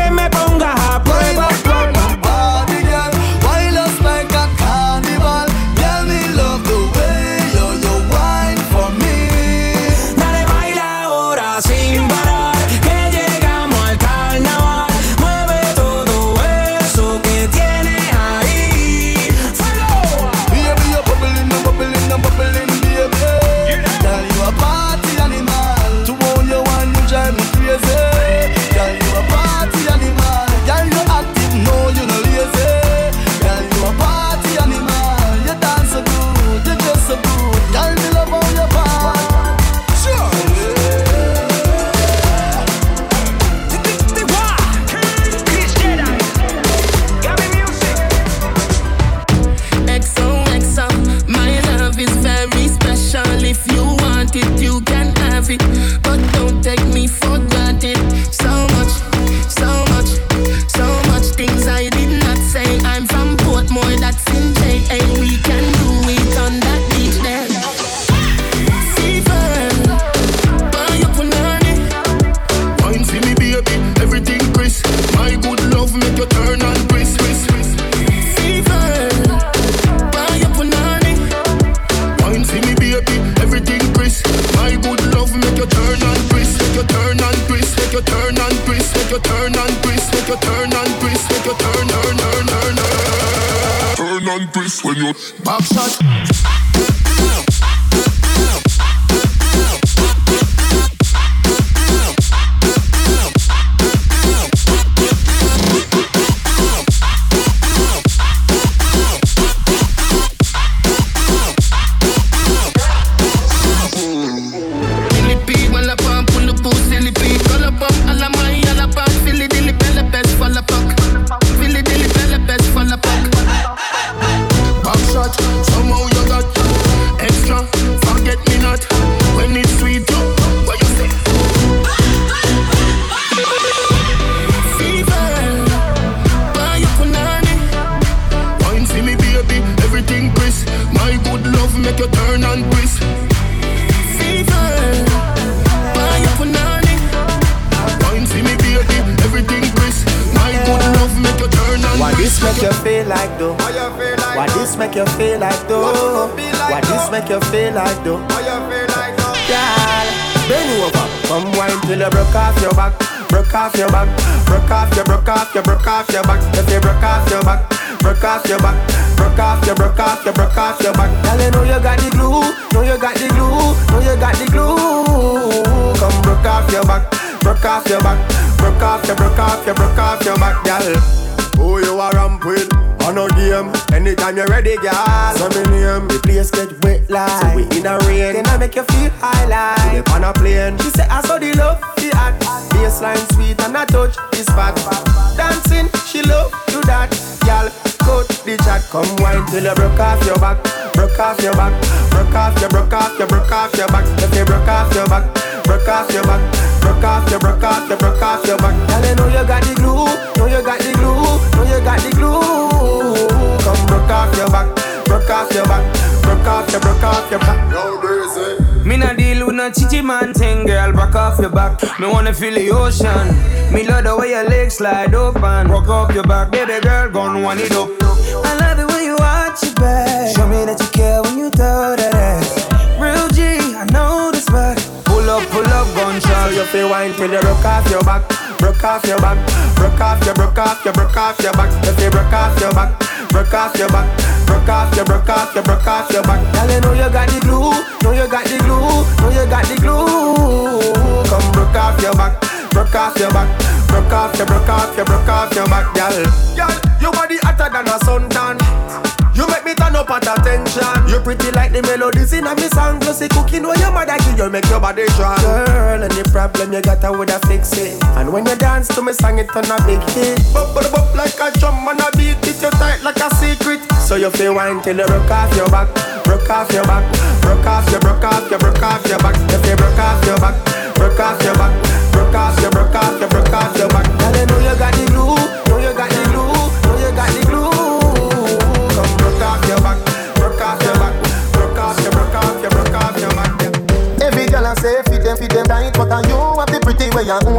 [264.43, 265.37] girl, make your body strong.
[265.39, 268.01] Girl, any problem you got, I woulda fix it.
[268.17, 270.41] And when you dance to me, song it on a big hit.
[270.53, 272.37] Bop, bop, bop like a drum on a beat.
[272.47, 273.79] It you tight like a secret.
[274.01, 275.87] So you feel wine till you broke off your back,
[276.23, 277.03] broke off your back,
[277.41, 279.35] broke off your, broke off your, broke off your back.
[279.51, 281.92] You feel broke off your back, broke off your back.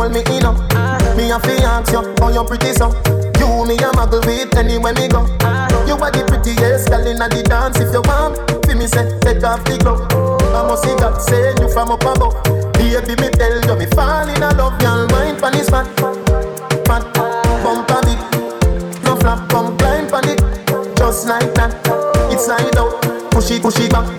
[0.04, 0.56] hold me in up.
[0.72, 1.16] Uh-huh.
[1.16, 2.88] Me a fiance you, oh you pretty so.
[3.40, 5.24] You me a muggle with anywhere me go.
[5.40, 5.86] Uh-huh.
[5.88, 7.80] You are the prettiest girl inna the dance.
[7.80, 10.06] If you want, feel me say take off the glove.
[10.12, 10.36] Oh.
[10.52, 12.36] I must see God send you from up above.
[12.74, 14.78] Baby me tell you me fall in love.
[14.78, 15.86] girl, mind, wine pon this fat,
[16.84, 17.04] fat
[17.64, 18.20] bump a bit.
[19.04, 20.40] No flap, come climb pon it,
[20.96, 21.72] just like that.
[22.30, 23.00] It's slide out,
[23.30, 24.13] push it, push it back.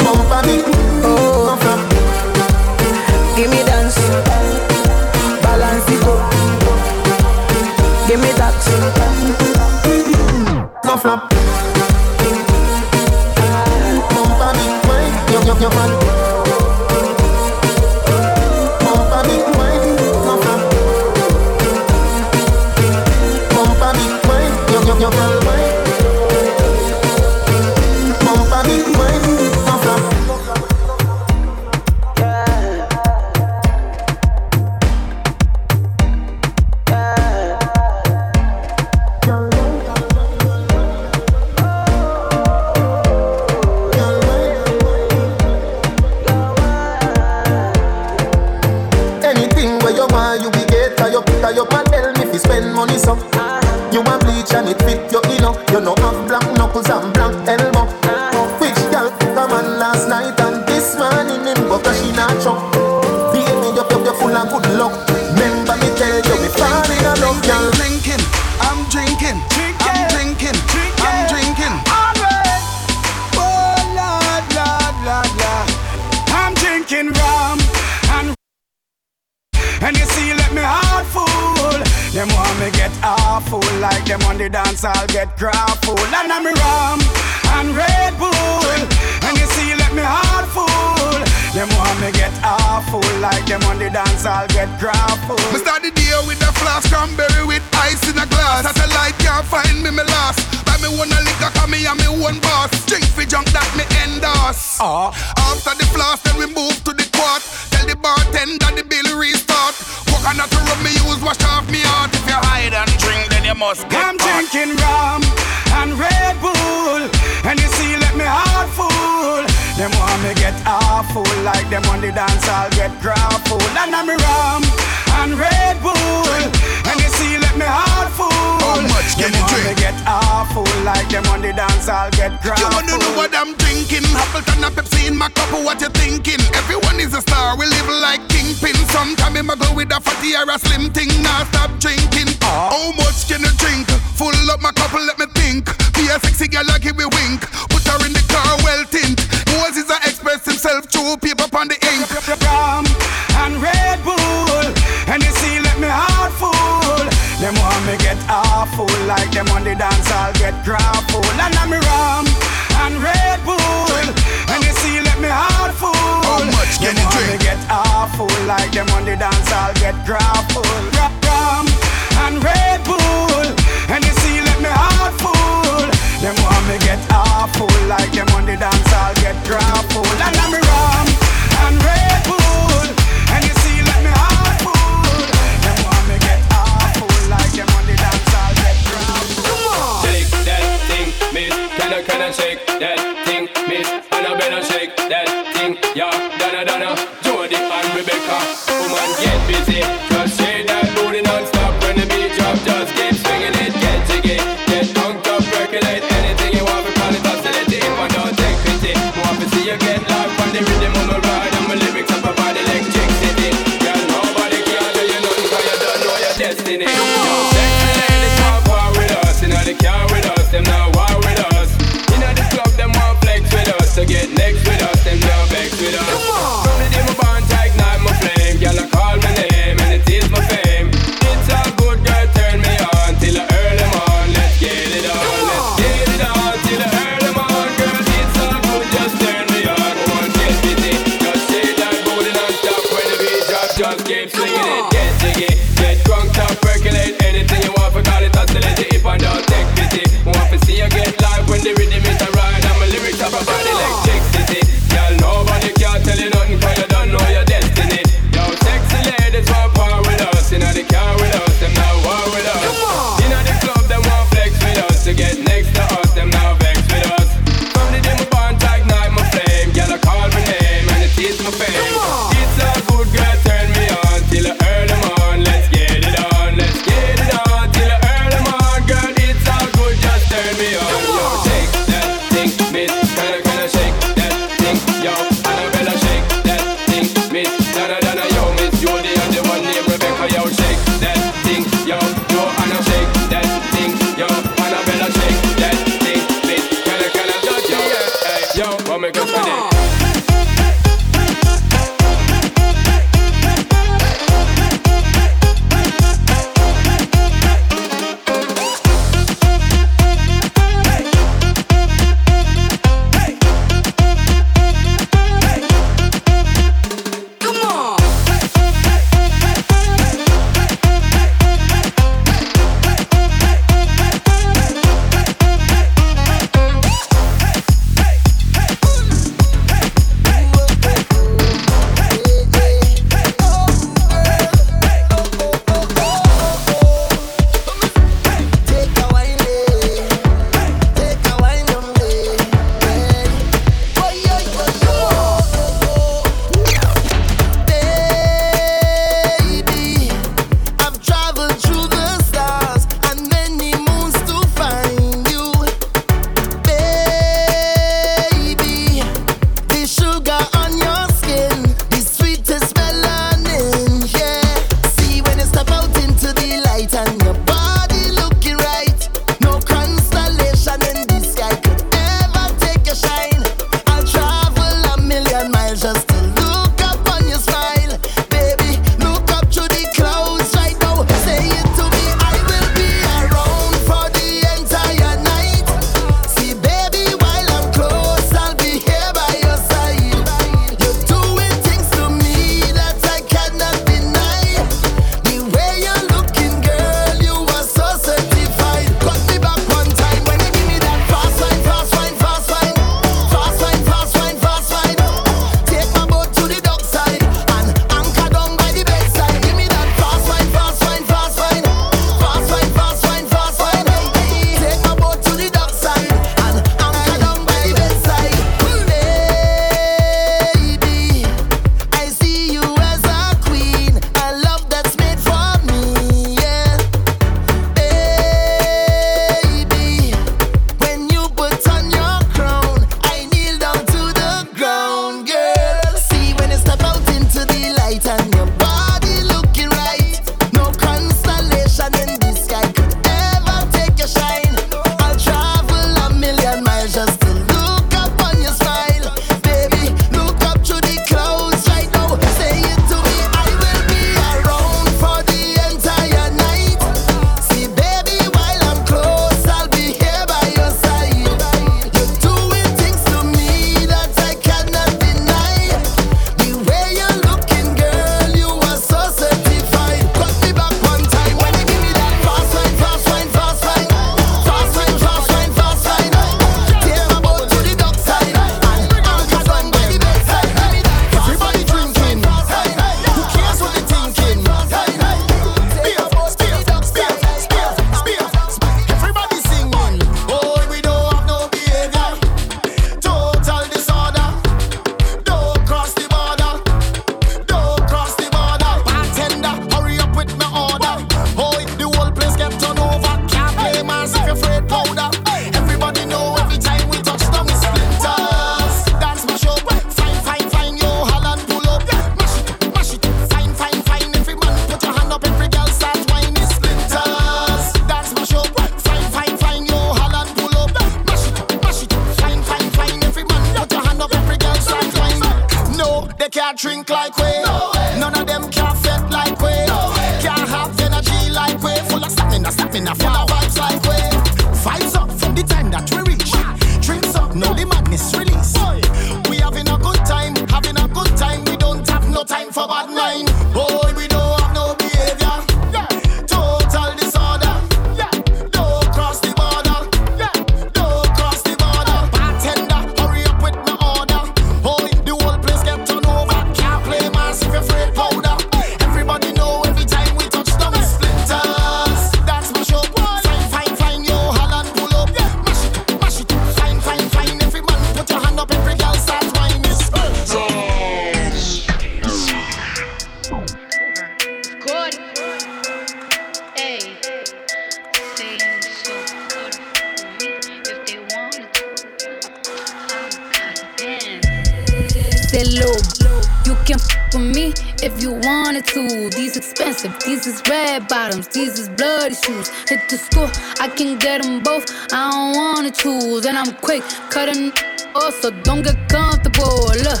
[596.52, 597.52] Quick cutting
[597.94, 599.66] off, so don't get comfortable.
[599.84, 600.00] Look,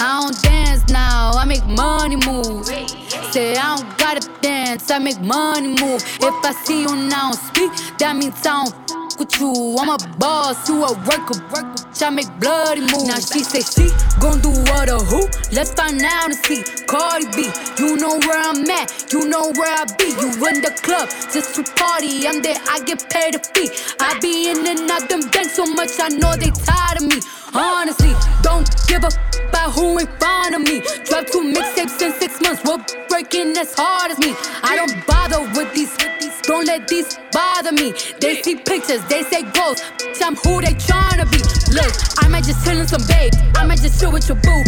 [0.00, 2.66] I don't dance now, I make money move.
[2.66, 6.02] Say I don't gotta dance, I make money move.
[6.20, 9.76] If I see you now speak, that means I don't with you.
[9.78, 11.82] I'm a boss, you a worker, worker.
[12.02, 13.06] I make bloody moves.
[13.06, 13.86] Now she say she
[14.18, 15.22] gon' do what or who?
[15.52, 16.64] Let's find out and see.
[16.86, 20.10] Cardi B, you know where I'm at, you know where I be.
[20.10, 22.26] You in the club just to party.
[22.26, 23.70] I'm there, I get paid a fee.
[24.02, 27.20] I be in and out them banks so much, I know they tired of me.
[27.54, 30.80] Honestly, don't give a f- about who in front of me.
[31.04, 34.34] Drop two mixtapes in six months, we're breaking as hard as me.
[34.62, 35.96] I don't bother with these.
[36.42, 37.94] Don't let these bother me.
[38.20, 39.80] They see pictures, they say goals.
[40.22, 41.38] I'm who they tryna be.
[41.74, 43.32] Look, I might just chill in some babe.
[43.56, 44.62] I might just chill with your boo.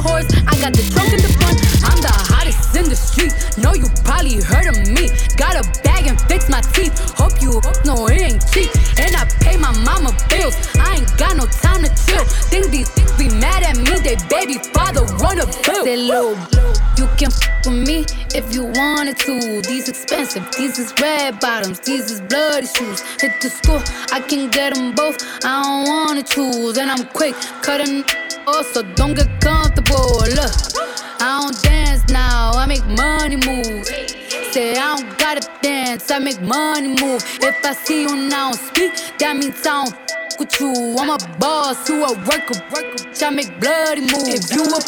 [0.00, 1.58] Horse, I got the trunk in the front.
[1.84, 3.32] I'm the hottest in the street.
[3.58, 5.10] Know you probably heard of me.
[5.36, 6.94] Got a bag and fix my teeth.
[7.18, 8.70] Hope you know it ain't cheap.
[8.98, 10.54] And I pay my mama bills.
[10.78, 12.24] I ain't got no time to chill.
[12.50, 13.98] Think these things be mad at me.
[14.00, 15.84] They baby father wanna bill.
[15.84, 16.36] Say, Lil,
[16.96, 19.62] you can f with me if you wanted to.
[19.62, 23.00] These expensive, these is red bottoms, these is bloody shoes.
[23.20, 25.16] Hit the school, I can get them both.
[25.44, 28.04] I don't wanna choose, and I'm quick cutting
[28.46, 29.67] off, so don't get comfortable.
[36.10, 37.22] I make money move.
[37.42, 40.96] If I see you now speak, that means I don't f- with you.
[40.98, 43.04] I'm a boss, you a worker, worker.
[43.24, 44.28] I make bloody move.
[44.28, 44.80] If you a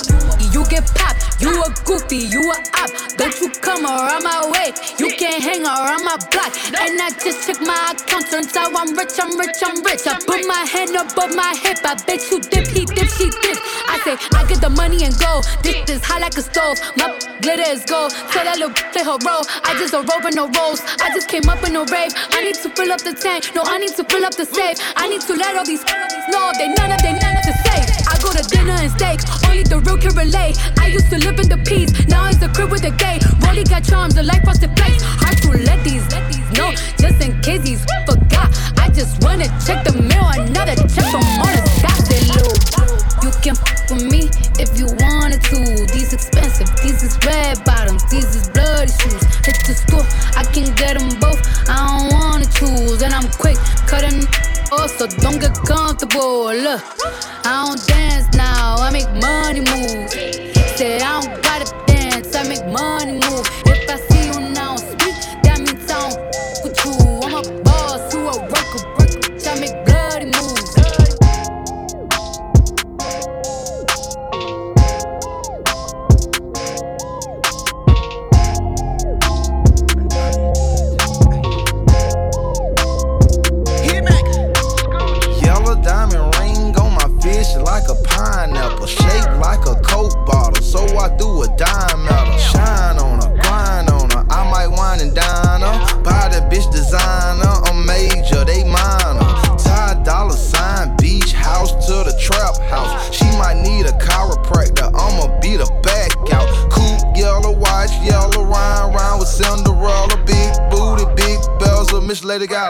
[0.52, 1.40] you get popped.
[1.40, 2.90] You a goofy, you a op.
[3.16, 4.73] Don't you come around my way.
[4.99, 6.52] You can't hang around my block.
[6.81, 8.31] And I just check my account.
[8.31, 10.07] Turns out I'm rich, I'm rich, I'm rich.
[10.07, 11.78] I put my hand above my hip.
[11.84, 13.58] I bet you dip, he dip, she dip.
[13.89, 15.42] I say, I get the money and go.
[15.62, 16.78] This is hot like a stove.
[16.97, 17.08] My
[17.41, 18.12] glitter is gold.
[18.31, 19.44] Tell that little play her role.
[19.65, 20.81] I just don't roll and no rolls.
[21.01, 22.12] I just came up in a rave.
[22.31, 23.52] I need to fill up the tank.
[23.55, 24.78] No, I need to fill up the safe.
[24.97, 25.83] I need to let all these
[26.28, 27.89] know they none of they none of the safe.
[28.07, 29.20] I go to dinner and steak.
[29.49, 30.57] Only the real can relate.
[30.78, 31.91] I used to live in the peace.
[32.07, 33.19] Now it's a crib with a gay.
[33.43, 35.02] Rolly got charms, the life frosted place.
[35.02, 36.73] Hard to let these let these know.
[37.01, 38.52] Just in case he's forgot.
[38.77, 40.28] I just wanna check the mail.
[40.36, 41.62] Another check from on the.
[42.07, 42.49] Say, Lou,
[43.23, 44.30] you can f with me
[55.00, 56.52] so don't get comfortable.
[56.52, 56.99] Look,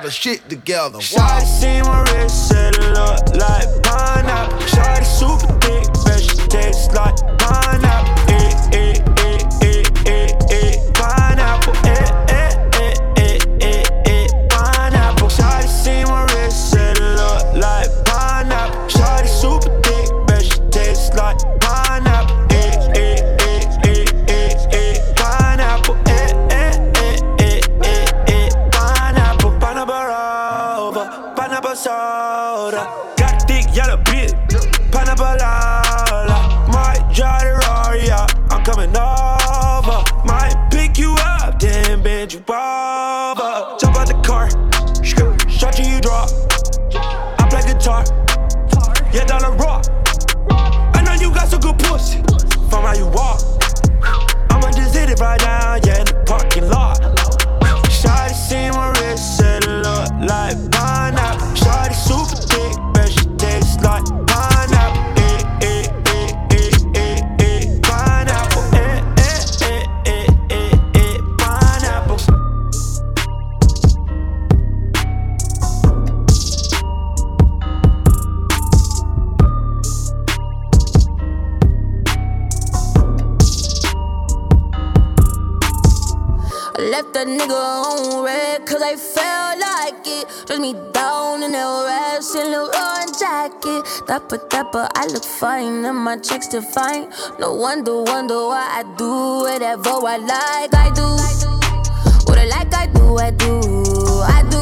[0.00, 0.98] got her shit together.
[0.98, 4.59] Shawty see my wrist, set it up like pineapple.
[31.76, 32.84] Shoulder.
[33.16, 34.34] Got a thick yellow bitch,
[34.90, 38.10] pineapple all Might drive the Rari
[38.50, 40.02] I'm coming over.
[40.24, 43.76] Might pick you up, then bend you over.
[43.78, 44.48] Jump out the car,
[45.48, 46.28] shot you, you drop.
[47.38, 48.04] I play guitar,
[49.12, 49.86] yeah, the rock.
[50.96, 52.18] I know you got some good pussy
[52.68, 53.40] from how you walk.
[54.50, 55.49] I'ma just hit it right now,
[94.10, 97.12] Dapper, dapper, I look fine and my checks define.
[97.38, 99.06] No wonder, wonder why I do
[99.46, 100.74] whatever I like.
[100.74, 101.06] I do
[102.26, 103.60] what I like, I do, I do,
[104.26, 104.58] I do.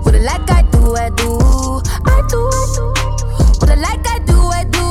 [0.00, 1.28] What I like, I do, I do,
[2.08, 2.48] I do.
[3.60, 4.86] What I like, I do, I do,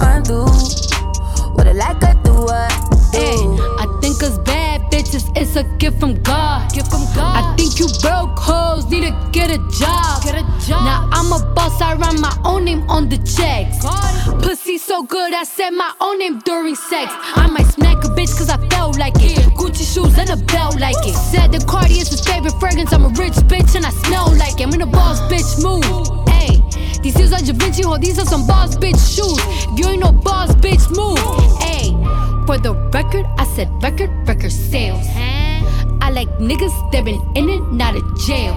[0.00, 0.46] I do.
[1.52, 2.96] What I like, I do, I do.
[3.12, 3.36] Hey,
[5.14, 6.72] it's a gift from God.
[6.72, 7.36] Gift from God.
[7.36, 10.22] I think you broke hoes need to get a job.
[10.22, 10.84] Get a job.
[10.84, 13.84] Now I'm a boss, I write my own name on the checks.
[14.42, 17.12] Pussy so good, I said my own name during sex.
[17.36, 19.38] I might smack a bitch cause I felt like it.
[19.54, 21.14] Gucci shoes and a belt like it.
[21.14, 22.92] Said the Cardi is his favorite fragrance.
[22.92, 24.66] I'm a rich bitch and I smell like it.
[24.66, 26.28] I'm in a boss bitch move.
[26.28, 26.62] Hey,
[27.02, 29.38] these shoes are Da Vinci, ho, these are some boss bitch shoes.
[29.72, 31.18] If you ain't no boss bitch move.
[31.60, 31.92] Hey,
[32.46, 35.06] for the record, I said record, record sales.
[36.00, 38.54] I like niggas that been in and out of jail.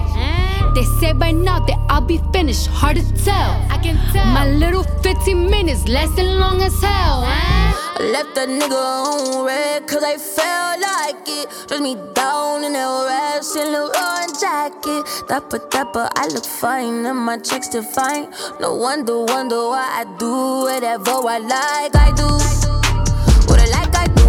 [0.73, 3.51] They say by now that I'll be finished, hard to tell.
[3.69, 4.25] I can tell.
[4.25, 7.23] My little 15 minutes lasting long as hell.
[7.23, 11.67] I left that nigga on red cause I felt like it.
[11.67, 15.27] Dress me down in that rash and Leroy jacket.
[15.29, 18.33] Dapper, dapper, I look fine and my checks define.
[18.59, 21.95] No wonder, wonder why I do whatever I like.
[21.95, 22.74] I do I like,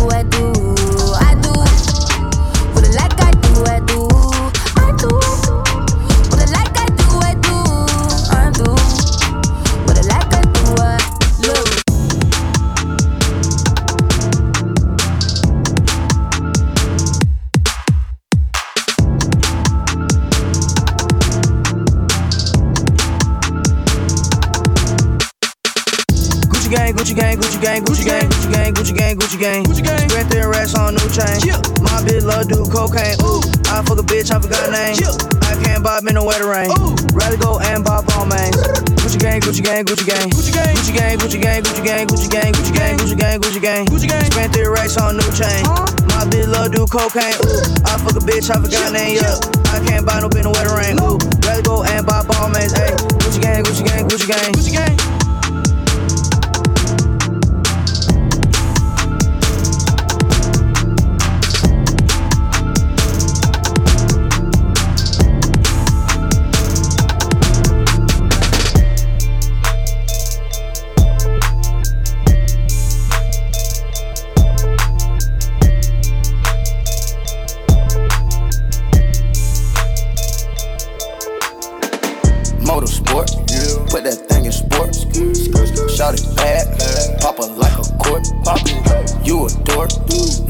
[0.08, 0.55] I do,
[26.76, 29.64] gang, Gucci gang, Gucci gang, Gucci gang, Gucci gang, Gucci gang, Gucci gang.
[29.64, 30.08] Gucci gang.
[30.08, 31.40] Spread their racks on new chain.
[31.80, 33.16] My bitch love do cocaine.
[33.24, 33.40] Ooh.
[33.72, 34.96] I fuck a bitch, I forgot name.
[35.48, 36.70] I can't buy in the wetter rain.
[37.16, 38.56] Rather go and buy on mains.
[39.00, 40.28] Gucci gang, Gucci gang, Gucci gang.
[40.30, 44.08] Gucci gang, Gucci gang, Gucci gang, Gucci gang, Gucci gang, Gucci gang, Gucci gang, Gucci
[44.08, 44.24] gang.
[44.30, 45.64] Spent their racks on new chain.
[46.12, 47.36] My bitch love do cocaine.
[47.40, 47.88] Ooh.
[47.88, 49.18] I fuck a bitch, I forgot name.
[49.72, 50.96] I can't buy no bin the wetter rain.
[51.46, 52.72] Rather go and buy on mains.
[52.72, 54.52] Gucci gang, Gucci gang, Gucci gang.
[54.52, 55.15] Gucci gang.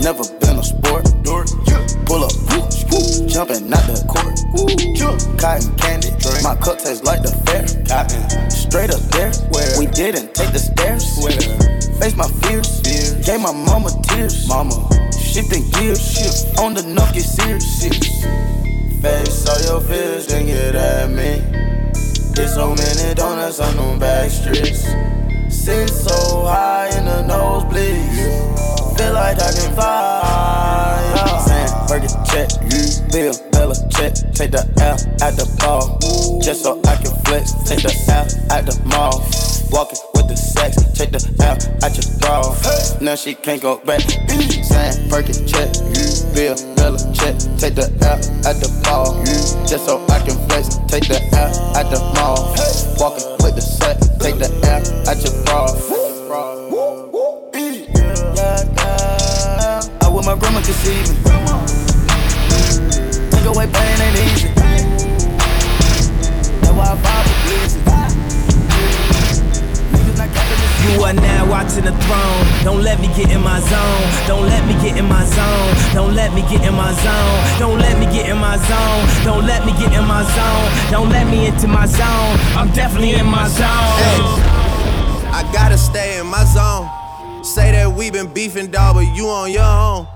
[0.06, 1.02] Never been a sport.
[2.06, 2.30] Pull up,
[3.26, 4.38] jumping out the court.
[5.36, 6.10] Cotton candy,
[6.44, 7.66] my cup tastes like the fair.
[8.48, 9.32] Straight up there,
[9.80, 11.02] we didn't take the stairs.
[11.98, 12.80] Face my fears,
[13.26, 14.46] gave my mama tears.
[14.46, 14.78] Mama,
[15.10, 17.66] shifting gears, on the knuck get serious.
[19.02, 21.42] Face all your fears, then get at me.
[22.30, 24.86] There's so many donuts on them back streets.
[25.50, 28.75] Sit so high in the nosebleeds.
[28.96, 31.12] Feel like I can fly.
[31.14, 31.38] Yeah.
[31.44, 32.48] Saying, Fergie check,
[33.12, 34.14] Bill, Bella check.
[34.32, 35.98] Take the L at the ball.
[36.40, 37.52] Just so I can flex.
[37.68, 38.24] Take the L
[38.56, 39.20] at the mall.
[39.70, 40.76] Walking with the sex.
[40.96, 42.40] Take the L at your bra.
[43.00, 44.00] Now she can't go back.
[44.00, 45.68] Saying, Fergie check,
[46.32, 47.36] Bill, Bella check.
[47.60, 48.16] Take the L
[48.48, 49.12] at the ball.
[49.68, 50.76] Just so I can flex.
[50.88, 52.56] Take the L at the mall.
[52.96, 54.00] Walking with the set.
[54.20, 55.66] Take the L at your bra.
[60.26, 61.14] my grandma just even.
[63.30, 64.48] Take away pain ain't easy.
[66.58, 67.86] That's why I vibe with bleezing.
[70.82, 72.42] You are now watching the throne.
[72.64, 74.26] Don't let me get in my zone.
[74.26, 75.94] Don't let me get in my zone.
[75.94, 77.58] Don't let me get in my zone.
[77.60, 79.06] Don't let me get in my zone.
[79.22, 80.90] Don't let me get in my zone.
[80.90, 82.36] Don't let me into my zone.
[82.58, 84.42] I'm definitely in my zone.
[85.30, 86.90] I gotta stay in my zone.
[87.44, 90.15] Say that we been beefing, dog, but you on your own.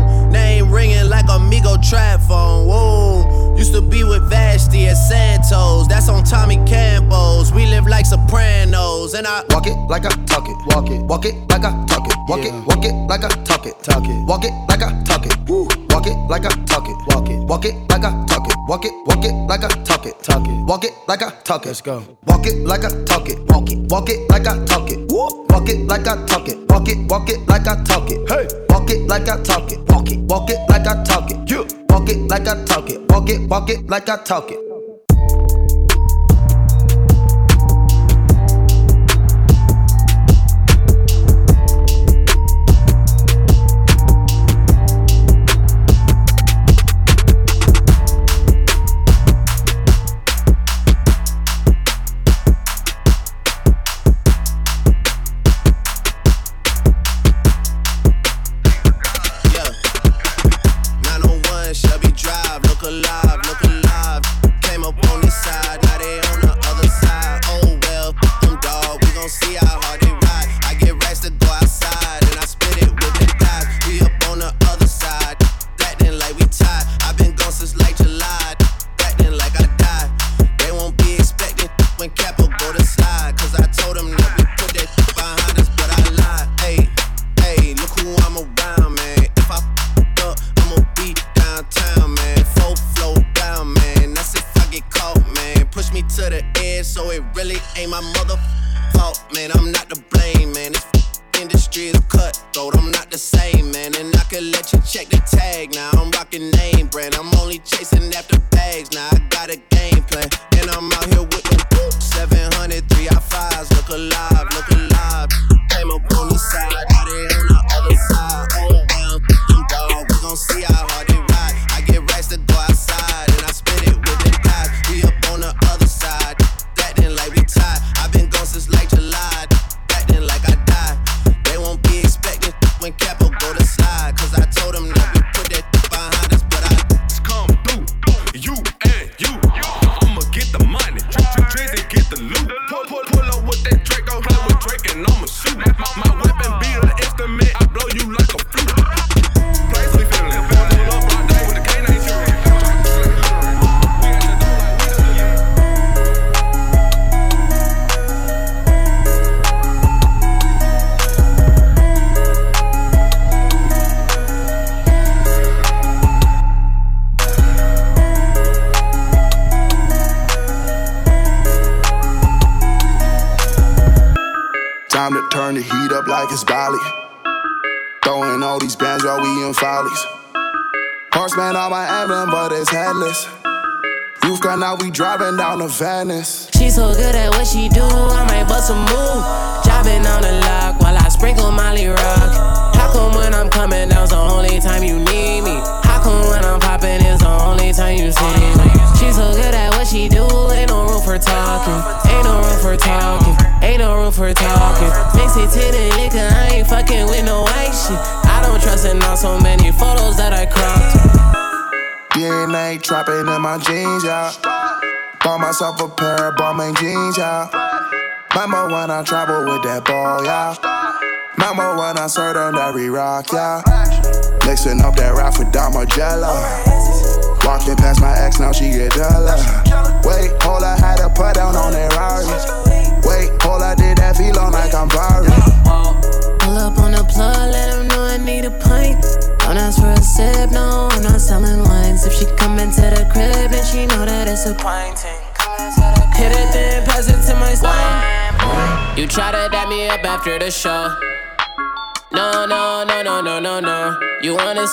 [0.71, 2.67] ringing like Amigo trap phone.
[2.67, 5.87] Whoa, used to be with Vashti at Santos.
[5.87, 7.51] That's on Tommy Campos.
[7.51, 10.55] We live like Sopranos, and I walk it like I talk it.
[10.67, 12.15] Walk it, walk it like I talk it.
[12.27, 13.83] Walk it, walk it like I talk it.
[13.83, 15.37] Talk it, walk it like I talk it.
[15.49, 15.67] Woo.
[15.91, 16.95] Walk it like I talk it.
[17.07, 18.55] Walk it, walk it like I talk it.
[18.67, 20.19] Walk it, walk it like I talk it.
[20.23, 21.67] Talk it, walk it like I talk it.
[21.67, 22.03] Let's go.
[22.27, 23.39] Walk it like I talk it.
[23.49, 24.99] Walk it, walk it like I talk it.
[25.11, 26.57] Walk it like I talk it.
[26.69, 28.29] Walk it, walk it like I talk it.
[28.29, 29.79] Hey, walk it like I talk it.
[29.89, 31.49] Walk it, walk it like I talk it.
[31.49, 33.01] You walk it like I talk it.
[33.11, 34.70] Walk it, walk it like I talk it.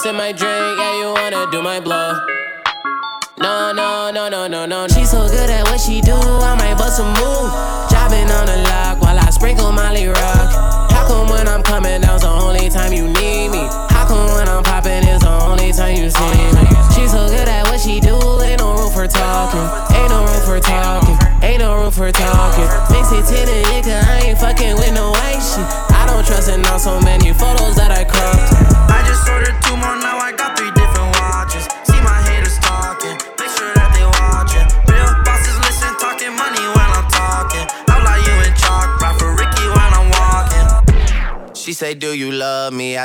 [0.02, 2.14] Sip my drink, yeah, you wanna do my blow.
[3.36, 4.86] No, no, no, no, no, no.
[4.86, 7.50] She so good at what she do, I might bust a move.
[7.90, 10.50] Driving on the lock while I sprinkle Molly Rock.
[10.94, 13.66] How come when I'm coming down's the only time you need me?
[13.90, 16.64] How come when I'm popping is the only time you see me?
[16.94, 19.66] She so good at what she do, ain't no room for talking.
[19.98, 21.18] Ain't no room for talking.
[21.42, 22.70] Ain't no room for talking.
[22.94, 25.66] Mix it to the nigga, I ain't fucking with no white shit.
[25.90, 27.27] I don't trust in all so many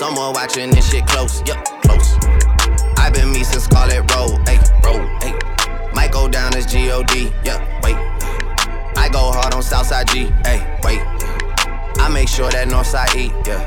[0.00, 2.16] Someone watching this shit close, yup, close.
[2.96, 5.36] I've been me since Scarlet Road, hey, road, hey.
[5.92, 7.96] Might go down as G-O-D, yup, wait.
[8.96, 11.02] I go hard on Southside G, hey, wait.
[12.00, 13.60] I make sure that Northside eat, yeah.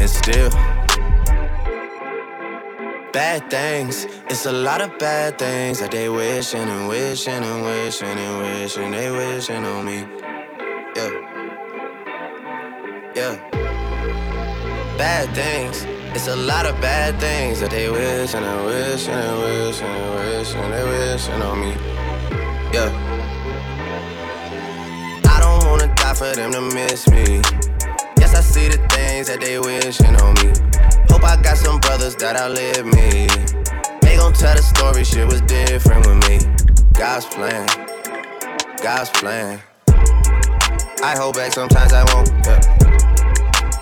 [0.00, 0.50] And still,
[3.12, 4.08] bad things.
[4.28, 8.90] It's a lot of bad things that they wishing and wishing and wishing and wishing
[8.90, 10.21] they wishing on me.
[16.24, 19.82] It's a lot of bad things that they wish and they wish and they wish
[19.82, 21.72] and they wish and they wishing on me.
[22.72, 22.90] Yeah.
[25.24, 27.42] I don't wanna die for them to miss me.
[28.20, 30.54] Yes, I see the things that they wishing on me.
[31.10, 33.26] Hope I got some brothers that outlive me.
[34.00, 36.38] They gon' tell the story, shit was different with me.
[36.92, 37.66] God's plan,
[38.80, 39.60] God's plan.
[41.02, 42.30] I hold back, sometimes I won't.
[42.46, 42.60] Yeah.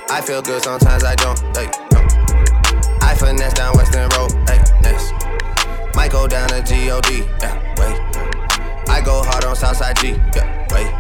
[0.09, 1.90] I feel good, sometimes I don't.
[3.21, 4.33] Finesse down Western Road.
[4.49, 5.13] Hey, next.
[5.95, 7.19] Might go down to G-O-D.
[7.41, 7.97] Yeah, wait.
[8.89, 10.13] I go hard on Southside G.
[10.35, 10.91] Yeah, wait.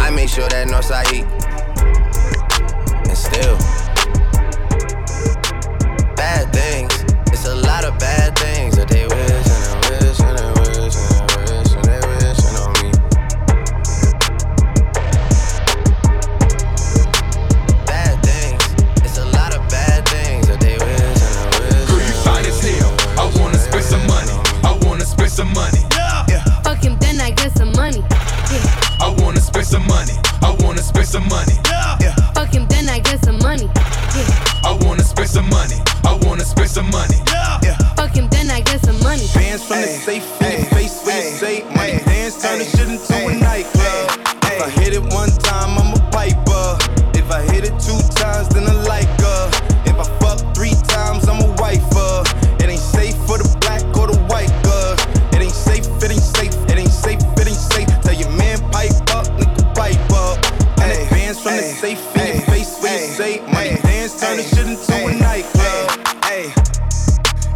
[0.00, 1.26] I make sure that Northside eat.
[3.08, 3.56] And still,
[6.16, 6.65] bad things.
[61.86, 63.78] Safe in your face when you say money.
[63.82, 65.86] Dance turn this shit into a nightclub.
[66.24, 66.50] Hey,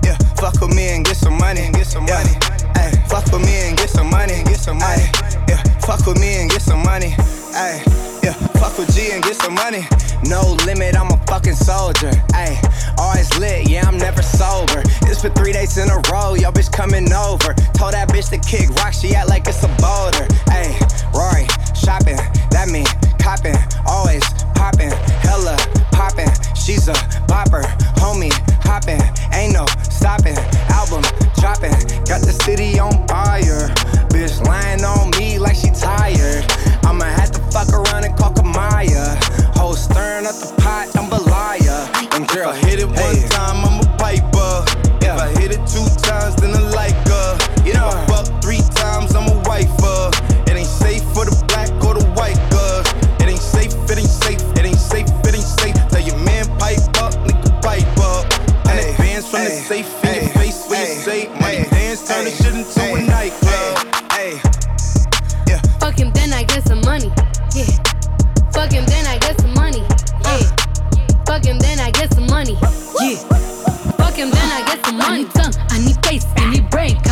[0.04, 1.68] yeah, fuck with me and get some money.
[1.72, 2.34] Get some money.
[2.76, 4.44] Ay, fuck with me and get some money.
[4.44, 5.06] Get some money.
[5.48, 7.12] Yeah, fuck with me and get some money.
[7.54, 7.82] Ay,
[8.22, 9.82] yeah, fuck with G and get some money.
[10.22, 12.12] No limit, I'm a fucking soldier.
[12.32, 12.54] Ay,
[12.98, 14.82] always lit, yeah, I'm never sober.
[15.10, 17.50] It's for three days in a row, yo bitch coming over.
[17.74, 20.26] Told that bitch to kick rock, she act like it's a boulder.
[20.46, 20.70] Ay,
[21.12, 22.20] Rory, shopping,
[22.54, 22.86] that mean
[23.30, 23.54] copping,
[23.86, 24.24] always
[24.56, 24.90] popping,
[25.22, 25.56] hella
[25.92, 26.28] popping.
[26.56, 26.94] She's a
[27.30, 27.62] bopper,
[28.02, 28.32] homie,
[28.64, 29.00] hopping,
[29.32, 30.36] ain't no stopping.
[30.74, 31.02] Album
[31.38, 31.70] dropping,
[32.10, 33.68] got the city on fire.
[34.10, 36.44] Bitch lying on me like she tired.
[36.82, 39.14] I'ma have to fuck around and call Kamaya.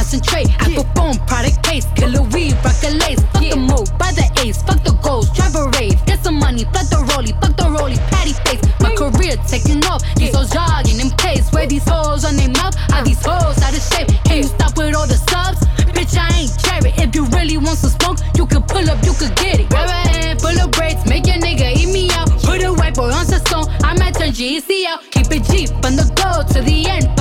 [0.09, 0.49] concentrate.
[0.61, 3.21] I go phone, product case, killer weed, rock the lace.
[3.33, 3.55] Fuck yeah.
[3.55, 6.01] the mo, buy the ace, fuck the goals, drive a rave.
[6.07, 8.63] Get some money, flood the rollie, fuck the rollie, patty face.
[8.81, 11.53] My career taking off, these hoes jogging in place.
[11.53, 14.09] Where these hoes on their mouth, are these hoes out of shape?
[14.25, 15.61] Can you stop with all the subs?
[15.93, 16.93] Bitch, I ain't cherry.
[16.97, 19.69] If you really want some smoke, you could pull up, you could get it.
[19.69, 22.33] Grab a hand full of braids, make your nigga eat me out.
[22.41, 25.05] Put a white boy on the song, I might turn GEC out.
[25.11, 27.18] Keep it G from the go to the end.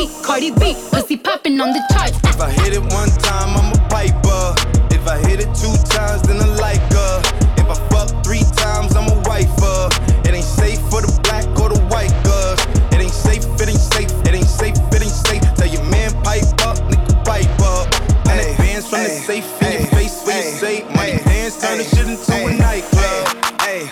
[0.00, 2.16] You Cardi B, pussy popping on the charts.
[2.24, 4.56] If I hit it one time, I'm a piper.
[4.96, 7.20] If I hit it two times, then I like her.
[7.60, 9.92] If I fuck three times, I'm a wifer.
[10.24, 12.56] It ain't safe for the black or the white girls.
[12.96, 15.44] It ain't safe, it ain't safe, it ain't safe, it ain't safe.
[15.60, 17.92] Tell your man pipe up, nigga pipe up.
[18.24, 21.76] And the bands from the safe in your face when you say money dance, turn
[21.76, 23.36] the shit into a nightclub.
[23.60, 23.84] Hey,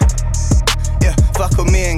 [1.04, 1.97] yeah, fuck with me and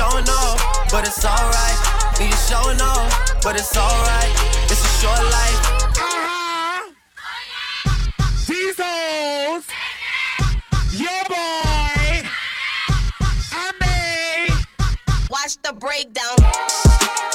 [0.00, 1.78] showing off, but it's alright.
[2.18, 3.12] And you showing off,
[3.42, 4.32] but it's alright.
[4.70, 5.60] It's a short life.
[8.46, 9.68] Jesus!
[10.92, 12.24] Your boy!
[13.52, 14.54] I me!
[15.28, 17.29] Watch the breakdown.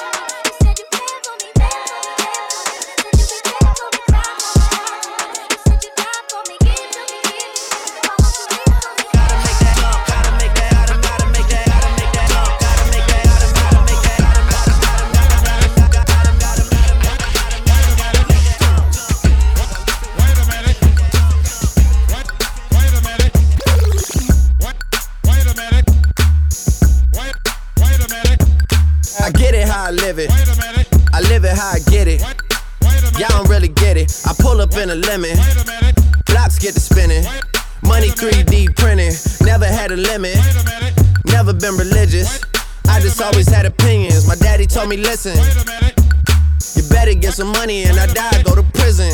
[29.22, 30.30] I get it how I live it.
[31.14, 32.22] I live it how I get it.
[33.18, 34.12] Y'all don't really get it.
[34.26, 35.38] I pull up in a lemon.
[36.26, 37.24] Blocks get to spinning.
[37.84, 39.14] Money 3D printing.
[39.46, 40.38] Never had a limit.
[41.26, 42.42] Never been religious.
[42.88, 44.28] I just always had opinions.
[44.28, 45.36] My daddy told me, listen.
[46.76, 49.12] You better get some money and I die, go to prison.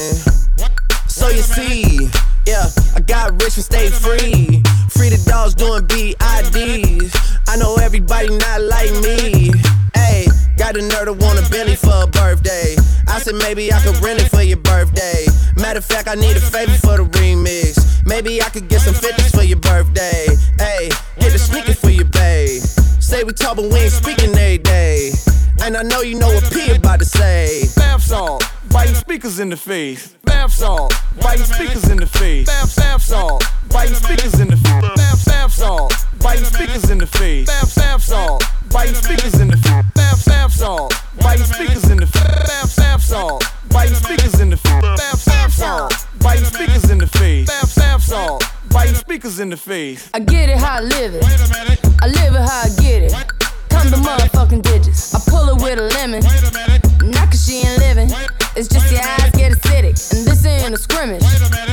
[1.07, 2.09] So you see,
[2.51, 4.61] yeah, I got rich and stayed free.
[4.91, 7.15] Free the dogs doing BIDs.
[7.47, 9.51] I know everybody not like me.
[9.95, 12.80] Hey, got a nerd to want a Bentley for a birthday.
[13.07, 15.25] I said maybe I could rent it for your birthday.
[15.55, 18.05] Matter of fact, I need a favor for the remix.
[18.05, 20.27] Maybe I could get some 50s for your birthday.
[20.57, 20.89] Hey,
[21.19, 22.61] get a sneaker for your babe.
[22.99, 25.11] Say we talk, but we ain't speaking every day.
[25.61, 27.63] And I know you know what P about to say.
[27.75, 30.15] Bath salt, biting speakers in the face.
[30.23, 32.47] Bath salt, biting speakers in the face.
[32.47, 34.95] Bath, bath salt, biting speakers in the face.
[34.95, 35.19] Bath
[35.61, 37.45] salt, biting speakers in the face.
[37.45, 39.85] Bath, bath salt, biting speakers in the face.
[39.93, 42.47] Bath, bath salt, biting speakers in the face.
[42.47, 44.81] Bath, bath salt, biting speakers in the face.
[44.81, 47.47] Bath, bath salt, biting speakers in the face.
[47.47, 50.09] Bath, bath salt, biting speakers in the face.
[50.15, 51.23] I get it how I live it.
[52.01, 53.40] I live it how I get it.
[53.71, 55.15] Come the motherfucking digits.
[55.15, 56.21] I pull it with a lemon.
[57.09, 58.09] Not cause she ain't living.
[58.55, 59.95] It's just your eyes get acidic.
[60.11, 61.23] And this ain't a scrimmage.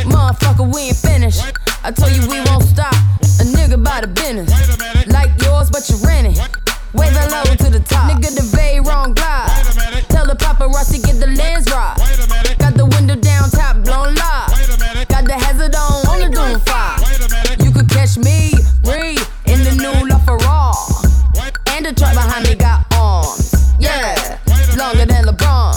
[0.06, 1.42] Motherfucker, we ain't finished.
[1.82, 2.94] I told you we won't stop.
[3.42, 4.50] A nigga by the business.
[5.08, 6.38] Like yours, but you rent it.
[6.94, 8.10] Wave hello to the top.
[8.10, 9.50] Nigga, the very wrong glide.
[10.08, 11.96] Tell the paparazzi get the lens right.
[12.58, 15.08] Got the window down, top blown live.
[15.08, 16.98] Got the hazard on, on the doom fire.
[17.62, 18.54] You could catch me,
[18.84, 19.20] read
[21.88, 23.72] the truck behind me got arms.
[23.78, 24.38] Yeah,
[24.76, 25.72] longer than LeBron.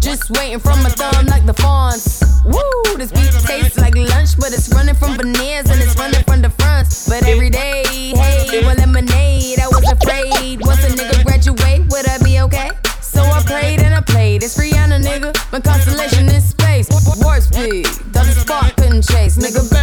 [0.00, 2.22] Just waiting for my thumb like the fawns.
[2.44, 6.42] Woo, this beat tastes like lunch, but it's running from veneers and it's running from
[6.42, 7.08] the fronts.
[7.08, 9.58] But every day, hey, well, lemonade.
[9.58, 12.70] I was afraid once a nigga graduate, would I be okay?
[13.00, 14.42] So I played and I played.
[14.42, 15.32] It's Rihanna, nigga.
[15.52, 16.88] My constellation is space.
[17.22, 19.75] War speed, the spark couldn't chase, nigga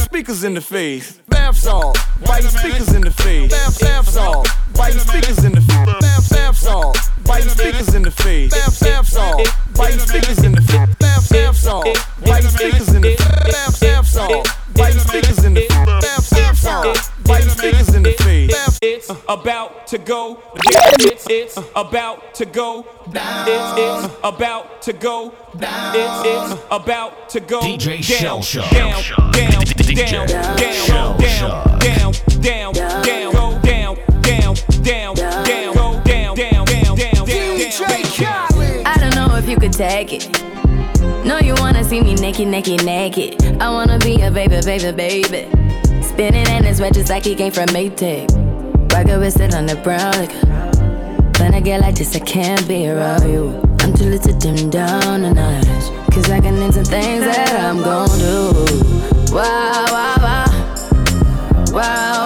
[0.00, 1.20] speakers in the face?
[1.28, 1.98] Bath salt.
[2.20, 3.50] You speakers in the face?
[3.50, 4.48] Bath, bath salt.
[4.74, 6.00] biting speakers in the face?
[6.00, 6.98] Bath, bath salt.
[7.24, 8.50] biting speakers in the face?
[8.50, 9.48] Bath, bath salt.
[9.76, 10.94] biting speakers in the face?
[10.96, 11.86] Bath, bath salt.
[12.24, 13.52] biting speakers in the face?
[13.52, 14.48] Bath, bath salt.
[14.76, 15.86] You speakers in the face?
[15.86, 16.96] Bath, bath salt.
[17.28, 18.35] You speakers in the face?
[18.88, 20.92] It's about to go down.
[21.00, 23.48] It's, it's about to go down.
[23.48, 25.96] It's, it's about to go down.
[25.96, 28.02] It's, it's about to go DJ down.
[28.02, 28.70] Shell Shock.
[28.70, 31.32] Down, down, DJ down, down, Shell down,
[31.80, 37.26] down, down, down, go down, down, down, down, go down, down, down, down, down.
[38.86, 40.30] I don't know if you could take it.
[41.26, 43.42] No, you wanna see me naked, naked, naked.
[43.60, 46.02] I wanna be a baby, baby, baby.
[46.04, 48.55] Spinning in his red just like he came from Maytag.
[48.96, 50.46] Rocket it on the brown liquor.
[51.38, 53.60] When I get like this, I can't be around you.
[53.80, 55.66] I'm too little to dim down the night.
[56.14, 59.34] Cause I can into things that I'm gon' do.
[59.34, 59.84] Wow.
[59.92, 60.46] Wow, wow,
[61.72, 62.25] wow,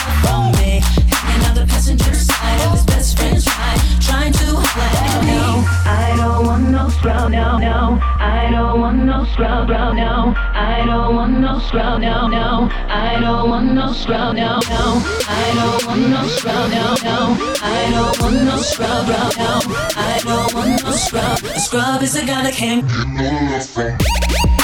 [7.01, 7.31] scrub.
[7.31, 9.67] No, no, I don't want no scrub.
[9.69, 11.99] No, no, I don't want no scrub.
[11.99, 14.35] No, no, I don't want no scrub.
[14.35, 16.69] No, no, I don't want no scrub.
[16.69, 17.17] No, no,
[17.63, 19.07] I don't want no scrub.
[19.07, 19.61] No, no,
[19.97, 21.43] I don't want no scrub.
[21.43, 24.60] A scrub is a guy that can't get no love from.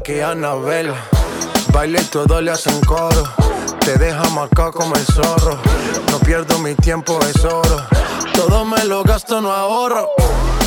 [0.00, 0.92] que Anabel.
[1.72, 3.24] Baile y todo le hacen coro.
[3.80, 5.58] Te deja marcado como el zorro.
[6.10, 7.86] No pierdo mi tiempo, es oro.
[8.32, 10.08] Todo me lo gasto, no ahorro.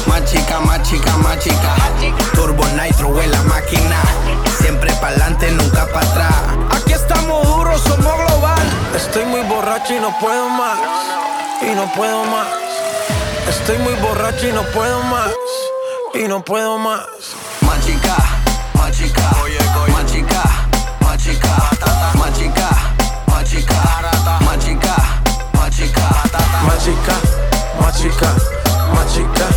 [0.07, 1.75] Más chica, más chica, más chica.
[2.33, 4.01] Turbo Nitro en la máquina.
[4.59, 6.33] Siempre pa'lante, nunca para atrás.
[6.71, 8.67] Aquí estamos duros, somos global.
[8.95, 10.77] Estoy muy borracho y no puedo más.
[11.61, 12.47] Y no puedo más.
[13.49, 15.31] Estoy muy borracho y no puedo más.
[16.13, 17.01] Y no puedo más.
[17.61, 18.26] Más chica
[28.09, 28.33] chica,
[28.93, 29.47] más chica,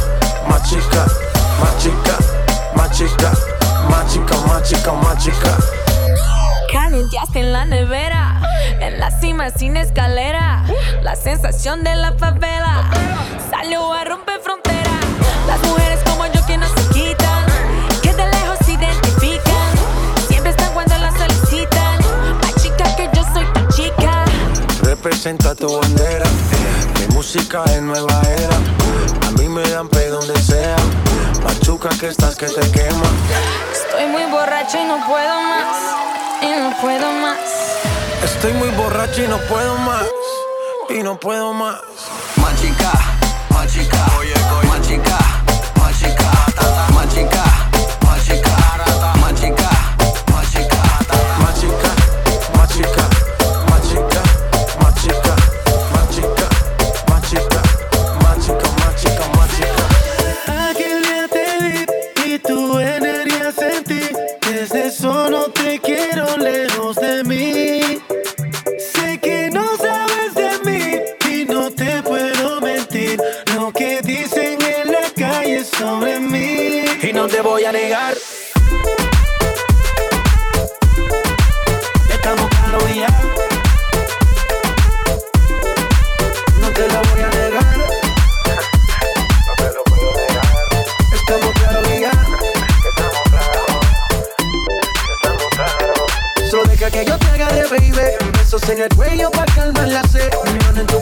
[0.49, 1.07] más chica,
[1.61, 2.19] más chica,
[2.75, 3.33] más chica,
[3.89, 5.57] más chica, más chica, más chica.
[7.33, 8.41] En la nevera,
[8.81, 10.65] en la cima sin escalera,
[11.03, 12.91] la sensación de la favela
[13.51, 14.91] salió a romper frontera.
[15.47, 17.45] Las mujeres como yo que no se quitan,
[18.03, 19.73] que de lejos se identifican,
[20.29, 21.99] siempre están cuando las solicitan.
[22.43, 24.25] Más chica que yo soy tu chica.
[24.83, 26.27] Representa tu bandera
[27.21, 28.57] música es nueva era.
[29.29, 30.75] A mí me dan play donde sea.
[31.45, 33.11] Machuca que estás que te quema.
[33.75, 35.77] Estoy muy borracho y no puedo más.
[36.41, 37.39] Y no puedo más.
[38.25, 40.07] Estoy muy borracho y no puedo más.
[40.89, 41.83] Y no puedo más.
[42.37, 42.93] Machica,
[43.51, 44.69] machica, oye, oye.
[44.69, 45.20] machica.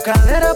[0.09, 0.48] cadera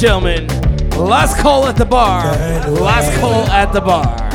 [0.00, 0.46] gentlemen,
[0.96, 2.24] last call at the bar.
[2.70, 4.29] Last call at the bar.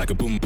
[0.00, 0.39] like a boom.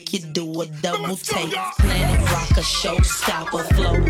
[0.00, 1.52] make you do a double take.
[1.78, 4.09] Planet stop showstopper, flow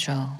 [0.00, 0.39] control.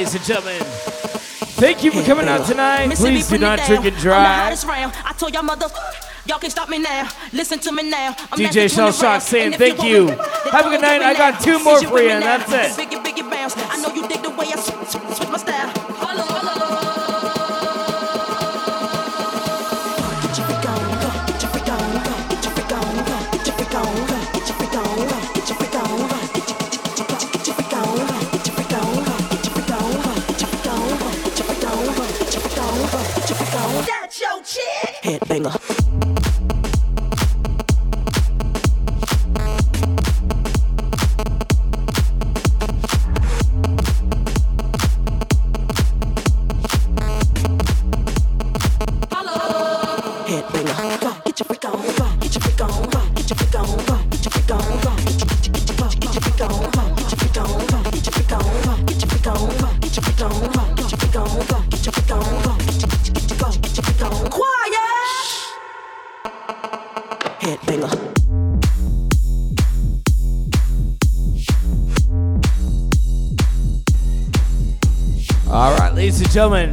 [0.00, 0.62] Ladies and gentlemen.
[1.60, 2.94] Thank you for coming out tonight.
[2.94, 4.58] Please do not drink and drive.
[4.64, 5.66] I told y'all mother,
[6.24, 7.06] y'all can stop me now.
[7.34, 8.16] Listen to me now.
[8.32, 10.06] I'm DJ at the 20 Shell Shock saying thank you.
[10.08, 11.02] Have a good night.
[11.02, 12.89] I got two more for you, and that's it.
[67.40, 68.10] Headbanger.
[75.50, 76.70] All right, ladies and gentlemen,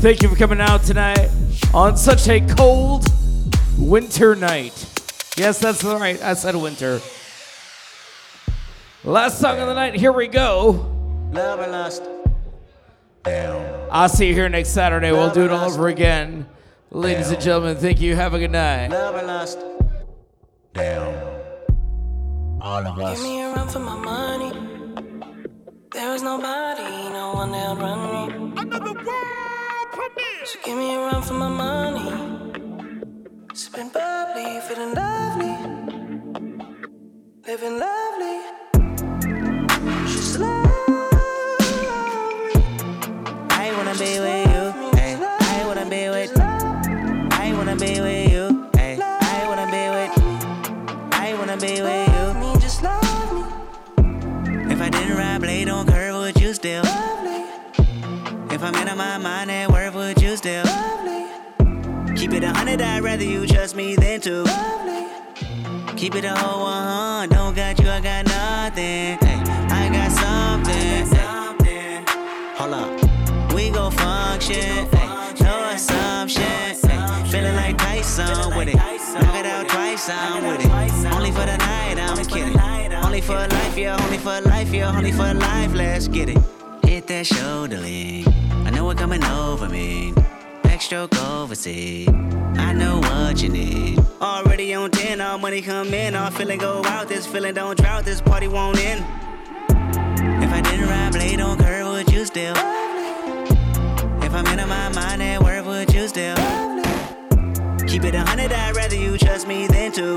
[0.00, 1.30] thank you for coming out tonight
[1.72, 3.06] on such a cold
[3.78, 4.74] winter night.
[5.36, 6.20] Yes, that's right.
[6.20, 7.00] I said winter.
[9.04, 9.94] Last song of the night.
[9.94, 10.88] Here we go.
[11.32, 12.02] Love and lust.
[13.90, 15.12] I'll see you here next Saturday.
[15.12, 16.46] We'll do it all over again.
[16.94, 18.14] Ladies and gentlemen, thank you.
[18.14, 18.88] Have a good night.
[18.88, 19.58] Love and lust.
[22.60, 23.16] All of us.
[23.16, 24.52] Give me a run for my money.
[25.90, 28.60] There is nobody, no one that'll run me.
[28.60, 30.44] Another world premiere.
[30.44, 32.10] So give me a run for my money.
[33.54, 35.56] Sipping bubbly, feeling lovely.
[37.46, 38.38] Living lovely.
[40.08, 40.60] She's lovely.
[43.50, 44.41] I wanna be with
[58.74, 60.64] I'm in my mind at work, would you still?
[62.16, 64.44] Keep it a hundred, I'd rather you trust me than to.
[65.96, 69.18] Keep it a whole one, don't got you, I got nothing.
[69.18, 71.06] Hey, I got something.
[71.64, 72.04] Hey.
[72.56, 74.86] Hold up, we go function.
[74.88, 76.42] Hey, no assumption.
[76.42, 78.76] Hey, feeling like Tyson with it.
[78.76, 81.12] Knock it out twice, I'm with it.
[81.12, 82.58] Only for the night, I'm kidding.
[83.04, 86.61] Only for life, yeah, only for life, yeah, only for life, let's get it.
[87.12, 88.24] That shoulder lean.
[88.64, 90.14] I know it coming over me.
[90.62, 92.08] Backstroke overseas.
[92.08, 93.98] I know what you need.
[94.22, 96.14] Already on 10, all money come in.
[96.14, 97.08] All feeling go out.
[97.08, 98.06] This feeling don't drought.
[98.06, 99.04] This party won't end.
[100.42, 102.54] If I didn't ride blade on curve, would you still?
[104.24, 106.36] If I'm in my mind at work, would you still?
[107.86, 110.16] Keep it a hundred, I'd rather you trust me than to.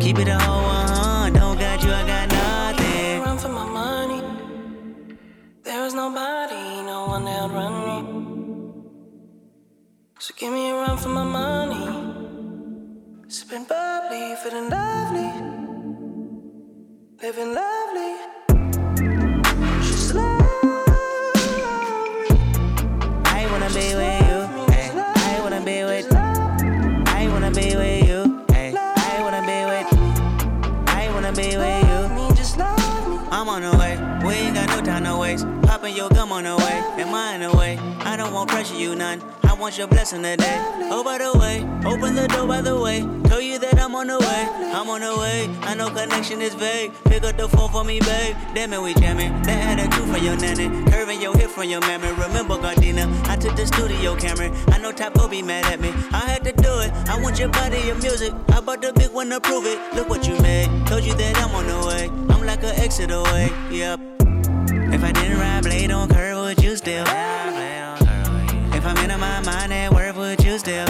[0.00, 0.93] Keep it a whole one,
[5.64, 7.98] There is nobody, no one that'll run me.
[10.18, 11.86] So give me a run for my money.
[13.28, 15.30] Sipping bubbly, feeling lovely.
[17.22, 18.12] Living lovely.
[19.80, 20.82] She's lovely.
[23.24, 24.03] I wanna be with
[35.84, 35.96] waste.
[35.96, 36.84] Your gum on the way.
[38.14, 39.22] I don't want pressure, you none.
[39.44, 40.58] I want your blessing today.
[40.90, 43.00] Oh, by the way, open the door by the way.
[43.24, 44.48] Tell you that I'm on the way.
[44.72, 45.48] I'm on the way.
[45.62, 46.92] I know connection is vague.
[47.04, 48.36] Pick up the phone for me, babe.
[48.54, 49.42] Damn it, we jamming.
[49.42, 50.68] That attitude from your nanny.
[50.90, 52.08] Curving your hip from your mammy.
[52.08, 54.50] Remember, Gardena, I took the studio camera.
[54.68, 55.90] I know Top go be mad at me.
[56.12, 56.92] I had to do it.
[57.08, 58.32] I want your body, your music.
[58.48, 59.78] I bought the big one to prove it.
[59.94, 60.68] Look what you made.
[60.86, 62.10] Told you that I'm on the way.
[62.34, 63.50] I'm like an exit away.
[63.70, 64.23] Yep.
[65.04, 67.04] I didn't ride blade on curve, would you still?
[68.76, 70.86] If I'm in my mind at work, would you still?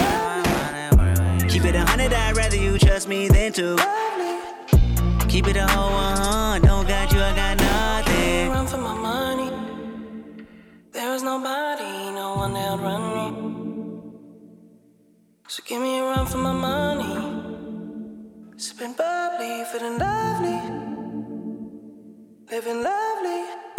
[1.48, 3.76] Keep it a hundred, I'd rather you trust me than to.
[5.28, 8.50] Keep it a whole one, don't got you, I got nothing.
[8.50, 9.50] Run for my money.
[10.92, 13.26] There is nobody, no one that'll run me.
[15.48, 17.14] So give me a run for my money.
[18.58, 20.60] Sipping bubbly, feeling lovely.
[22.48, 23.73] Living lovely.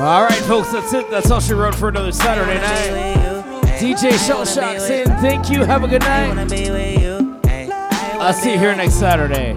[0.00, 1.10] All right, folks, that's it.
[1.10, 3.44] That's all she wrote for another Saturday night.
[3.78, 5.62] DJ Shell Shock saying thank you.
[5.62, 6.50] Have a good night.
[8.18, 9.54] I'll see you here next Saturday.